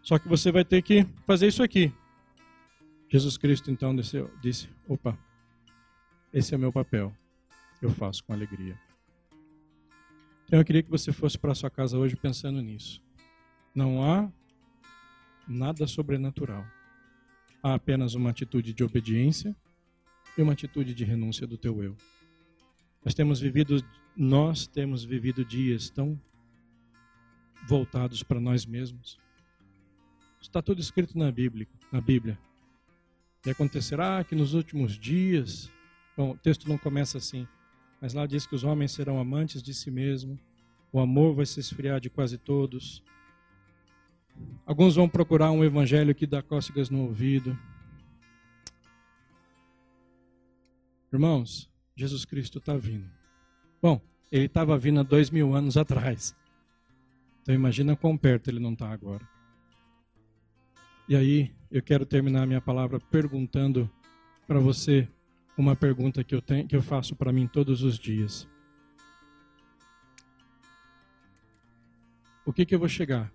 Só 0.01 0.19
que 0.19 0.27
você 0.27 0.51
vai 0.51 0.65
ter 0.65 0.81
que 0.81 1.05
fazer 1.25 1.47
isso 1.47 1.63
aqui. 1.63 1.91
Jesus 3.09 3.37
Cristo 3.37 3.71
então 3.71 3.95
desceu, 3.95 4.29
disse: 4.41 4.67
opa, 4.87 5.17
esse 6.33 6.53
é 6.53 6.57
meu 6.57 6.73
papel 6.73 7.13
eu 7.85 7.91
faço 7.91 8.23
com 8.23 8.33
alegria. 8.33 8.79
Então 10.45 10.59
eu 10.59 10.65
queria 10.65 10.83
que 10.83 10.89
você 10.89 11.11
fosse 11.11 11.37
para 11.37 11.53
sua 11.53 11.69
casa 11.69 11.97
hoje 11.97 12.15
pensando 12.15 12.61
nisso. 12.61 13.01
Não 13.75 14.03
há 14.03 14.31
nada 15.47 15.85
sobrenatural. 15.85 16.65
Há 17.61 17.73
apenas 17.73 18.13
uma 18.13 18.29
atitude 18.29 18.73
de 18.73 18.83
obediência 18.83 19.55
e 20.37 20.41
uma 20.41 20.53
atitude 20.53 20.93
de 20.93 21.03
renúncia 21.03 21.45
do 21.45 21.57
teu 21.57 21.83
eu. 21.83 21.95
Nós 23.03 23.13
temos 23.13 23.39
vivido, 23.39 23.83
nós 24.15 24.65
temos 24.65 25.03
vivido 25.03 25.43
dias 25.43 25.89
tão 25.89 26.19
voltados 27.67 28.23
para 28.23 28.39
nós 28.39 28.65
mesmos. 28.65 29.17
Está 30.41 30.61
tudo 30.61 30.81
escrito 30.81 31.17
na 31.17 31.31
Bíblia, 31.31 31.67
na 31.91 32.01
Bíblia. 32.01 32.37
E 33.45 33.49
acontecerá 33.49 34.23
que 34.23 34.35
nos 34.35 34.53
últimos 34.53 34.97
dias, 34.97 35.71
bom, 36.15 36.31
o 36.31 36.37
texto 36.37 36.67
não 36.67 36.77
começa 36.77 37.17
assim, 37.17 37.47
mas 38.01 38.13
lá 38.13 38.25
diz 38.25 38.45
que 38.45 38.55
os 38.55 38.63
homens 38.63 38.91
serão 38.91 39.19
amantes 39.19 39.61
de 39.61 39.73
si 39.73 39.91
mesmo, 39.91 40.39
o 40.91 40.99
amor 40.99 41.33
vai 41.33 41.45
se 41.45 41.59
esfriar 41.59 41.99
de 41.99 42.09
quase 42.09 42.37
todos. 42.37 43.03
Alguns 44.65 44.95
vão 44.95 45.09
procurar 45.09 45.51
um 45.51 45.63
evangelho 45.63 46.13
que 46.13 46.27
dá 46.27 46.41
cócegas 46.41 46.89
no 46.89 47.01
ouvido. 47.01 47.57
Irmãos, 51.13 51.69
Jesus 51.95 52.25
Cristo 52.25 52.57
está 52.57 52.75
vindo. 52.75 53.07
Bom, 53.79 54.01
ele 54.31 54.45
estava 54.45 54.75
vindo 54.79 54.99
há 54.99 55.03
dois 55.03 55.29
mil 55.29 55.53
anos 55.53 55.77
atrás. 55.77 56.35
Então 57.43 57.53
imagina 57.53 57.95
quão 57.95 58.17
perto 58.17 58.49
ele 58.49 58.59
não 58.59 58.73
está 58.73 58.89
agora. 58.89 59.29
E 61.07 61.15
aí 61.15 61.53
eu 61.69 61.83
quero 61.83 62.03
terminar 62.03 62.47
minha 62.47 62.59
palavra 62.59 62.99
perguntando 62.99 63.87
para 64.47 64.59
você 64.59 65.07
uma 65.55 65.75
pergunta 65.75 66.23
que 66.23 66.33
eu, 66.33 66.41
tenho, 66.41 66.67
que 66.67 66.75
eu 66.75 66.81
faço 66.81 67.15
para 67.15 67.31
mim 67.31 67.45
todos 67.45 67.83
os 67.83 67.99
dias. 67.99 68.47
O 72.43 72.51
que, 72.51 72.65
que 72.65 72.73
eu 72.73 72.79
vou 72.79 72.89
chegar 72.89 73.31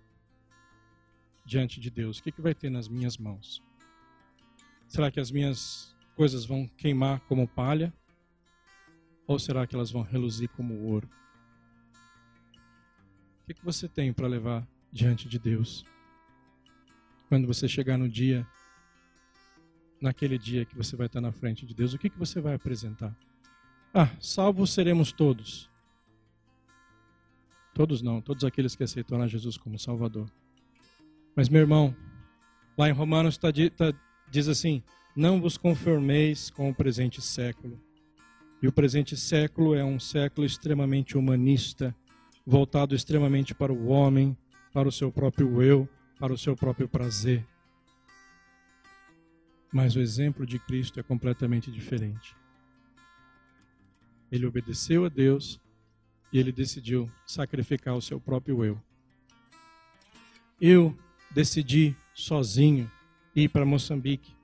diante 1.45 1.79
de 1.79 1.89
Deus? 1.89 2.19
O 2.19 2.23
que, 2.23 2.31
que 2.33 2.41
vai 2.41 2.53
ter 2.53 2.69
nas 2.69 2.89
minhas 2.89 3.17
mãos? 3.17 3.63
Será 4.85 5.09
que 5.09 5.19
as 5.21 5.31
minhas 5.31 5.95
coisas 6.19 6.43
vão 6.43 6.67
queimar 6.67 7.21
como 7.21 7.47
palha? 7.47 7.93
Ou 9.25 9.39
será 9.39 9.65
que 9.65 9.73
elas 9.73 9.89
vão 9.89 10.01
reluzir 10.01 10.49
como 10.49 10.73
ouro? 10.83 11.09
O 13.41 13.53
que, 13.53 13.63
você 13.63 13.87
tem 13.87 14.11
para 14.11 14.27
levar 14.27 14.67
diante 14.91 15.29
de 15.29 15.39
Deus? 15.39 15.85
Quando 17.29 17.47
você 17.47 17.69
chegar 17.69 17.97
no 17.97 18.09
dia 18.09 18.45
naquele 20.01 20.37
dia 20.37 20.65
que 20.65 20.75
você 20.75 20.93
vai 20.97 21.07
estar 21.07 21.21
na 21.21 21.31
frente 21.31 21.65
de 21.65 21.73
Deus, 21.73 21.93
o 21.93 21.97
que, 21.97 22.09
que 22.09 22.19
você 22.19 22.41
vai 22.41 22.53
apresentar? 22.53 23.17
Ah, 23.93 24.09
salvos 24.19 24.73
seremos 24.73 25.13
todos. 25.13 25.69
Todos 27.73 28.01
não, 28.01 28.19
todos 28.19 28.43
aqueles 28.43 28.75
que 28.75 28.83
aceitaram 28.83 29.25
Jesus 29.25 29.57
como 29.57 29.79
Salvador. 29.79 30.29
Mas, 31.33 31.47
meu 31.47 31.61
irmão, 31.61 31.95
lá 32.77 32.89
em 32.89 32.93
Romanos 32.93 33.37
tá, 33.37 33.47
tá, 33.77 33.93
diz 34.29 34.49
assim: 34.49 34.83
Não 35.19 35.41
vos 35.41 35.57
conformeis 35.57 36.49
com 36.49 36.69
o 36.69 36.73
presente 36.73 37.21
século. 37.21 37.77
E 38.61 38.69
o 38.69 38.71
presente 38.71 39.17
século 39.17 39.75
é 39.75 39.83
um 39.83 39.99
século 39.99 40.47
extremamente 40.47 41.17
humanista, 41.17 41.93
voltado 42.45 42.95
extremamente 42.95 43.53
para 43.53 43.73
o 43.73 43.87
homem, 43.87 44.37
para 44.71 44.87
o 44.87 44.91
seu 44.93 45.11
próprio 45.11 45.61
eu, 45.61 45.89
para 46.17 46.31
o 46.31 46.37
seu 46.37 46.55
próprio 46.55 46.87
prazer. 46.87 47.45
Mas 49.73 49.93
o 49.97 49.99
exemplo 49.99 50.45
de 50.45 50.57
Cristo 50.57 51.01
é 51.01 51.03
completamente 51.03 51.69
diferente. 51.69 52.33
Ele 54.31 54.45
obedeceu 54.45 55.03
a 55.03 55.09
Deus 55.09 55.59
e 56.31 56.39
ele 56.39 56.53
decidiu 56.53 57.11
sacrificar 57.27 57.93
o 57.93 58.01
seu 58.01 58.21
próprio 58.21 58.63
eu. 58.63 58.81
Eu 60.61 60.97
decidi 61.29 61.93
sozinho 62.13 62.89
ir 63.35 63.49
para 63.49 63.65
Moçambique. 63.65 64.38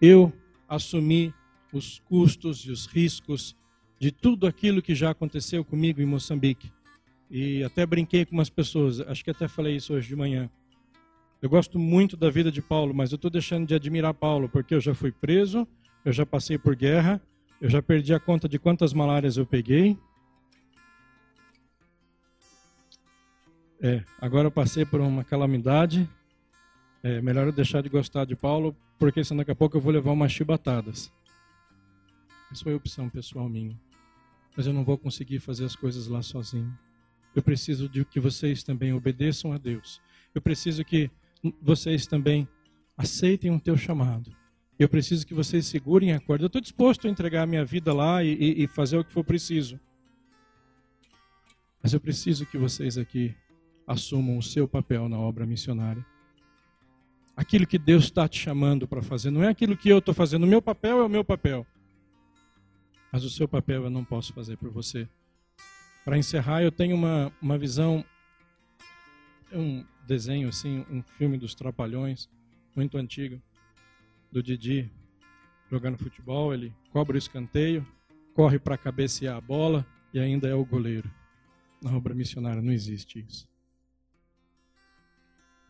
Eu 0.00 0.32
assumi 0.68 1.34
os 1.72 1.98
custos 2.00 2.60
e 2.60 2.70
os 2.70 2.86
riscos 2.86 3.56
de 3.98 4.12
tudo 4.12 4.46
aquilo 4.46 4.80
que 4.80 4.94
já 4.94 5.10
aconteceu 5.10 5.64
comigo 5.64 6.00
em 6.00 6.06
Moçambique. 6.06 6.72
E 7.30 7.62
até 7.62 7.84
brinquei 7.84 8.24
com 8.24 8.34
umas 8.34 8.48
pessoas, 8.48 9.00
acho 9.00 9.24
que 9.24 9.30
até 9.30 9.48
falei 9.48 9.76
isso 9.76 9.92
hoje 9.92 10.08
de 10.08 10.16
manhã. 10.16 10.48
Eu 11.42 11.48
gosto 11.48 11.78
muito 11.78 12.16
da 12.16 12.30
vida 12.30 12.50
de 12.50 12.62
Paulo, 12.62 12.94
mas 12.94 13.12
eu 13.12 13.16
estou 13.16 13.30
deixando 13.30 13.66
de 13.66 13.74
admirar 13.74 14.14
Paulo, 14.14 14.48
porque 14.48 14.74
eu 14.74 14.80
já 14.80 14.94
fui 14.94 15.12
preso, 15.12 15.68
eu 16.04 16.12
já 16.12 16.24
passei 16.24 16.58
por 16.58 16.74
guerra, 16.74 17.20
eu 17.60 17.68
já 17.68 17.82
perdi 17.82 18.14
a 18.14 18.20
conta 18.20 18.48
de 18.48 18.58
quantas 18.58 18.92
malárias 18.92 19.36
eu 19.36 19.46
peguei. 19.46 19.96
É, 23.80 24.02
agora 24.20 24.48
eu 24.48 24.50
passei 24.50 24.84
por 24.84 25.00
uma 25.00 25.22
calamidade. 25.22 26.08
É 27.02 27.20
melhor 27.20 27.46
eu 27.46 27.52
deixar 27.52 27.82
de 27.82 27.88
gostar 27.88 28.24
de 28.24 28.34
Paulo, 28.34 28.76
porque 28.98 29.22
senão 29.22 29.38
daqui 29.38 29.50
a 29.50 29.54
pouco 29.54 29.76
eu 29.76 29.80
vou 29.80 29.92
levar 29.92 30.12
umas 30.12 30.32
chibatadas. 30.32 31.12
Isso 32.50 32.64
foi 32.64 32.74
opção 32.74 33.08
pessoal 33.08 33.48
minha. 33.48 33.78
Mas 34.56 34.66
eu 34.66 34.72
não 34.72 34.84
vou 34.84 34.98
conseguir 34.98 35.38
fazer 35.38 35.64
as 35.64 35.76
coisas 35.76 36.08
lá 36.08 36.22
sozinho. 36.22 36.76
Eu 37.34 37.42
preciso 37.42 37.88
de 37.88 38.04
que 38.04 38.18
vocês 38.18 38.62
também 38.62 38.92
obedeçam 38.92 39.52
a 39.52 39.58
Deus. 39.58 40.00
Eu 40.34 40.42
preciso 40.42 40.84
que 40.84 41.10
vocês 41.62 42.06
também 42.06 42.48
aceitem 42.96 43.50
o 43.52 43.60
teu 43.60 43.76
chamado. 43.76 44.34
Eu 44.78 44.88
preciso 44.88 45.26
que 45.26 45.34
vocês 45.34 45.66
segurem 45.66 46.12
a 46.12 46.20
corda. 46.20 46.44
Eu 46.44 46.48
estou 46.48 46.60
disposto 46.60 47.06
a 47.06 47.10
entregar 47.10 47.42
a 47.42 47.46
minha 47.46 47.64
vida 47.64 47.92
lá 47.92 48.24
e, 48.24 48.32
e, 48.34 48.64
e 48.64 48.66
fazer 48.66 48.96
o 48.96 49.04
que 49.04 49.12
for 49.12 49.24
preciso. 49.24 49.78
Mas 51.82 51.92
eu 51.92 52.00
preciso 52.00 52.46
que 52.46 52.58
vocês 52.58 52.98
aqui 52.98 53.34
assumam 53.86 54.38
o 54.38 54.42
seu 54.42 54.66
papel 54.66 55.08
na 55.08 55.18
obra 55.18 55.46
missionária. 55.46 56.04
Aquilo 57.38 57.68
que 57.68 57.78
Deus 57.78 58.02
está 58.02 58.26
te 58.26 58.36
chamando 58.36 58.88
para 58.88 59.00
fazer, 59.00 59.30
não 59.30 59.44
é 59.44 59.48
aquilo 59.48 59.76
que 59.76 59.88
eu 59.88 59.98
estou 59.98 60.12
fazendo. 60.12 60.42
O 60.42 60.46
meu 60.48 60.60
papel 60.60 60.98
é 60.98 61.04
o 61.04 61.08
meu 61.08 61.22
papel. 61.22 61.64
Mas 63.12 63.22
o 63.22 63.30
seu 63.30 63.46
papel 63.46 63.84
eu 63.84 63.90
não 63.90 64.04
posso 64.04 64.32
fazer 64.32 64.56
por 64.56 64.70
você. 64.70 65.08
Para 66.04 66.18
encerrar, 66.18 66.64
eu 66.64 66.72
tenho 66.72 66.96
uma, 66.96 67.32
uma 67.40 67.56
visão, 67.56 68.04
um 69.52 69.84
desenho 70.04 70.48
assim, 70.48 70.84
um 70.90 71.00
filme 71.00 71.38
dos 71.38 71.54
Trapalhões, 71.54 72.28
muito 72.74 72.98
antigo, 72.98 73.40
do 74.32 74.42
Didi 74.42 74.90
jogando 75.70 75.96
futebol, 75.96 76.52
ele 76.52 76.74
cobra 76.90 77.14
o 77.14 77.18
escanteio, 77.18 77.86
corre 78.34 78.58
para 78.58 78.76
cabecear 78.76 79.36
a 79.36 79.40
bola 79.40 79.86
e 80.12 80.18
ainda 80.18 80.48
é 80.48 80.54
o 80.54 80.64
goleiro. 80.64 81.08
Na 81.80 81.96
obra 81.96 82.16
missionária 82.16 82.60
não 82.60 82.72
existe 82.72 83.24
isso. 83.24 83.48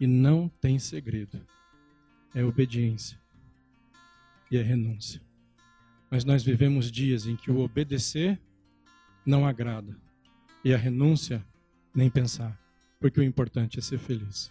E 0.01 0.07
não 0.07 0.49
tem 0.49 0.79
segredo. 0.79 1.39
É 2.35 2.45
obediência 2.45 3.19
e 4.51 4.57
é 4.57 4.63
renúncia. 4.63 5.21
Mas 6.11 6.25
nós 6.25 6.43
vivemos 6.43 6.91
dias 6.91 7.27
em 7.27 7.37
que 7.37 7.51
o 7.51 7.61
obedecer 7.61 8.41
não 9.25 9.47
agrada 9.47 9.97
e 10.65 10.73
a 10.73 10.77
renúncia 10.77 11.45
nem 11.95 12.09
pensar, 12.09 12.59
porque 12.99 13.21
o 13.21 13.25
importante 13.25 13.79
é 13.79 13.83
ser 13.83 13.99
feliz. 13.99 14.51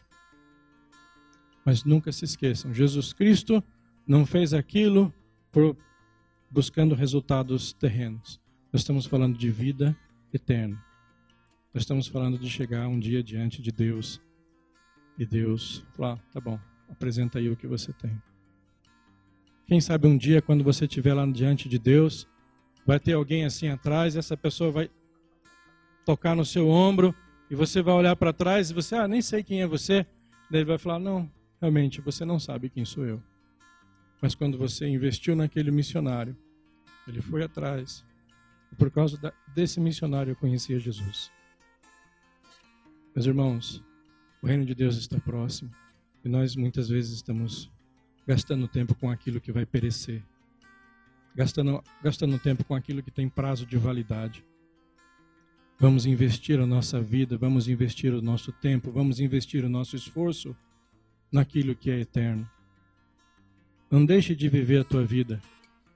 Mas 1.66 1.84
nunca 1.84 2.12
se 2.12 2.26
esqueçam, 2.26 2.74
Jesus 2.74 3.12
Cristo 3.14 3.64
não 4.06 4.26
fez 4.26 4.54
aquilo 4.54 5.14
por 5.52 5.76
buscando 6.50 6.96
resultados 6.96 7.74
terrenos. 7.74 8.40
Nós 8.72 8.82
estamos 8.82 9.06
falando 9.06 9.38
de 9.38 9.50
vida 9.50 9.98
eterna. 10.34 10.82
Nós 11.74 11.84
estamos 11.84 12.08
falando 12.08 12.38
de 12.38 12.50
chegar 12.50 12.88
um 12.88 13.00
dia 13.00 13.22
diante 13.22 13.62
de 13.62 13.72
Deus 13.72 14.22
e 15.18 15.26
Deus 15.26 15.86
falar: 15.96 16.18
tá 16.32 16.40
bom, 16.40 16.60
apresenta 16.90 17.40
aí 17.40 17.50
o 17.50 17.56
que 17.56 17.68
você 17.68 17.94
tem. 17.94 18.22
Quem 19.66 19.82
sabe 19.82 20.08
um 20.08 20.18
dia, 20.18 20.42
quando 20.42 20.64
você 20.64 20.86
estiver 20.86 21.14
lá 21.14 21.26
diante 21.26 21.68
de 21.68 21.78
Deus, 21.78 22.28
vai 22.86 23.00
ter 23.00 23.14
alguém 23.14 23.44
assim 23.44 23.68
atrás, 23.68 24.16
essa 24.16 24.38
pessoa 24.38 24.72
vai 24.72 24.90
tocar 26.06 26.36
no 26.36 26.46
seu 26.46 26.70
ombro, 26.70 27.14
e 27.50 27.56
você 27.56 27.82
vai 27.82 27.94
olhar 27.94 28.16
para 28.16 28.34
trás 28.34 28.70
e 28.70 28.74
você, 28.74 28.96
ah, 28.96 29.08
nem 29.08 29.22
sei 29.22 29.44
quem 29.44 29.62
é 29.62 29.68
você. 29.68 30.06
Daí 30.50 30.62
ele 30.62 30.66
vai 30.66 30.78
falar: 30.78 31.00
não, 31.00 31.30
realmente, 31.62 32.02
você 32.02 32.26
não 32.26 32.40
sabe 32.40 32.70
quem 32.70 32.86
sou 32.86 33.06
eu. 33.06 33.24
Mas 34.22 34.36
quando 34.36 34.58
você 34.58 34.88
investiu 34.88 35.36
naquele 35.36 35.72
missionário, 35.72 36.36
ele 37.08 37.22
foi 37.22 37.44
atrás. 37.44 38.06
E 38.72 38.76
por 38.76 38.92
causa 38.92 39.34
desse 39.54 39.80
missionário 39.80 40.32
eu 40.32 40.36
conhecia 40.36 40.80
Jesus. 40.80 41.32
Meus 43.16 43.26
irmãos, 43.26 43.84
o 44.42 44.48
reino 44.48 44.66
de 44.66 44.76
Deus 44.76 44.98
está 44.98 45.20
próximo 45.20 45.72
e 46.28 46.30
nós 46.30 46.58
muitas 46.58 46.90
vezes 46.90 47.14
estamos 47.14 47.72
gastando 48.28 48.68
tempo 48.68 48.94
com 48.94 49.10
aquilo 49.10 49.40
que 49.40 49.50
vai 49.50 49.66
perecer, 49.66 50.22
gastando, 51.34 51.82
gastando 52.04 52.38
tempo 52.38 52.66
com 52.66 52.76
aquilo 52.76 53.02
que 53.02 53.10
tem 53.10 53.30
prazo 53.30 53.66
de 53.66 53.78
validade. 53.78 54.44
Vamos 55.80 56.06
investir 56.06 56.60
a 56.60 56.66
nossa 56.66 57.02
vida, 57.02 57.38
vamos 57.38 57.70
investir 57.70 58.14
o 58.14 58.22
nosso 58.22 58.52
tempo, 58.52 58.92
vamos 58.92 59.22
investir 59.22 59.64
o 59.64 59.70
nosso 59.70 59.96
esforço 59.96 60.54
naquilo 61.32 61.74
que 61.74 61.90
é 61.90 62.02
eterno. 62.02 62.50
Não 63.90 64.06
deixe 64.06 64.36
de 64.36 64.50
viver 64.50 64.82
a 64.82 64.84
tua 64.84 65.06
vida. 65.06 65.42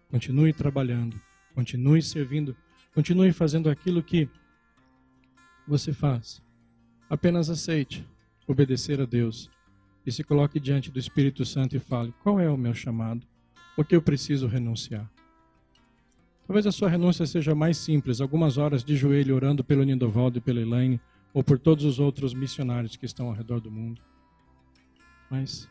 Continue 0.09 0.53
trabalhando, 0.53 1.19
continue 1.53 2.01
servindo, 2.01 2.55
continue 2.93 3.33
fazendo 3.33 3.69
aquilo 3.69 4.01
que 4.01 4.29
você 5.67 5.91
faz. 5.91 6.41
Apenas 7.09 7.49
aceite 7.49 8.07
obedecer 8.47 9.01
a 9.01 9.05
Deus 9.05 9.49
e 10.05 10.11
se 10.11 10.23
coloque 10.23 10.59
diante 10.59 10.91
do 10.91 10.99
Espírito 10.99 11.45
Santo 11.45 11.75
e 11.75 11.79
fale: 11.79 12.13
qual 12.23 12.39
é 12.39 12.49
o 12.49 12.57
meu 12.57 12.73
chamado? 12.73 13.25
O 13.77 13.83
que 13.83 13.95
eu 13.95 14.01
preciso 14.01 14.47
renunciar? 14.47 15.09
Talvez 16.47 16.67
a 16.67 16.71
sua 16.71 16.89
renúncia 16.89 17.25
seja 17.25 17.55
mais 17.55 17.77
simples, 17.77 18.19
algumas 18.19 18.57
horas 18.57 18.83
de 18.83 18.95
joelho 18.95 19.35
orando 19.35 19.63
pelo 19.63 19.83
Nindovaldo 19.83 20.39
e 20.39 20.41
pela 20.41 20.59
Elaine, 20.59 20.99
ou 21.33 21.43
por 21.43 21.57
todos 21.57 21.85
os 21.85 21.99
outros 21.99 22.33
missionários 22.33 22.95
que 22.95 23.05
estão 23.05 23.27
ao 23.27 23.33
redor 23.33 23.61
do 23.61 23.71
mundo. 23.71 24.01
Mas 25.29 25.69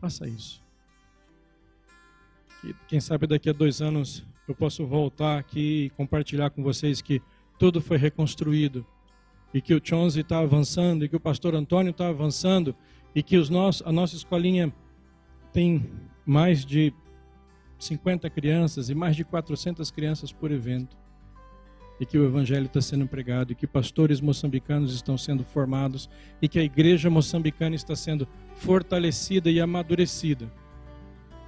faça 0.00 0.26
isso. 0.26 0.62
Que, 2.60 2.74
quem 2.88 3.00
sabe 3.00 3.26
daqui 3.26 3.48
a 3.48 3.52
dois 3.52 3.80
anos 3.80 4.24
eu 4.48 4.54
posso 4.54 4.84
voltar 4.84 5.38
aqui 5.38 5.84
e 5.84 5.90
compartilhar 5.90 6.50
com 6.50 6.62
vocês 6.62 7.00
que 7.00 7.22
tudo 7.56 7.80
foi 7.80 7.96
reconstruído 7.96 8.84
e 9.54 9.60
que 9.60 9.74
o 9.74 9.80
Chonzi 9.82 10.20
está 10.20 10.40
avançando 10.40 11.04
e 11.04 11.08
que 11.08 11.16
o 11.16 11.20
pastor 11.20 11.54
Antônio 11.54 11.90
está 11.90 12.08
avançando 12.08 12.74
e 13.14 13.22
que 13.22 13.36
os 13.36 13.50
nossos, 13.50 13.86
a 13.86 13.92
nossa 13.92 14.14
escolinha 14.14 14.72
tem 15.52 15.90
mais 16.24 16.64
de 16.64 16.92
50 17.78 18.28
crianças 18.30 18.90
e 18.90 18.94
mais 18.94 19.16
de 19.16 19.24
400 19.24 19.90
crianças 19.90 20.32
por 20.32 20.50
evento 20.50 20.96
e 22.00 22.06
que 22.06 22.16
o 22.16 22.24
evangelho 22.24 22.66
está 22.66 22.80
sendo 22.80 23.06
pregado 23.06 23.52
e 23.52 23.54
que 23.54 23.66
pastores 23.66 24.20
moçambicanos 24.20 24.94
estão 24.94 25.18
sendo 25.18 25.44
formados 25.44 26.08
e 26.40 26.48
que 26.48 26.58
a 26.58 26.62
igreja 26.62 27.10
moçambicana 27.10 27.76
está 27.76 27.94
sendo 27.94 28.26
fortalecida 28.54 29.50
e 29.50 29.60
amadurecida 29.60 30.50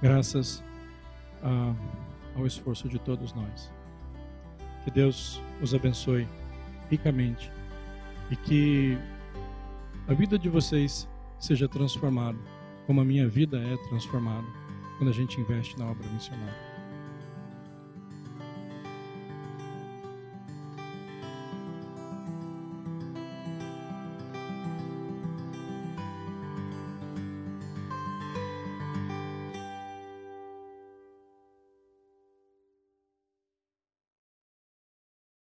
graças 0.01 0.63
a, 1.41 1.73
ao 2.35 2.45
esforço 2.45 2.87
de 2.87 2.99
todos 2.99 3.33
nós. 3.33 3.71
Que 4.83 4.91
Deus 4.91 5.41
os 5.61 5.73
abençoe 5.73 6.27
ricamente 6.89 7.49
e 8.29 8.35
que 8.35 8.97
a 10.07 10.13
vida 10.13 10.37
de 10.37 10.49
vocês 10.49 11.07
seja 11.43 11.67
transformada, 11.67 12.37
como 12.87 13.01
a 13.01 13.05
minha 13.05 13.27
vida 13.27 13.57
é 13.57 13.75
transformada 13.89 14.47
quando 14.97 15.09
a 15.09 15.13
gente 15.13 15.41
investe 15.41 15.77
na 15.77 15.91
obra 15.91 16.07
missionária. 16.09 16.72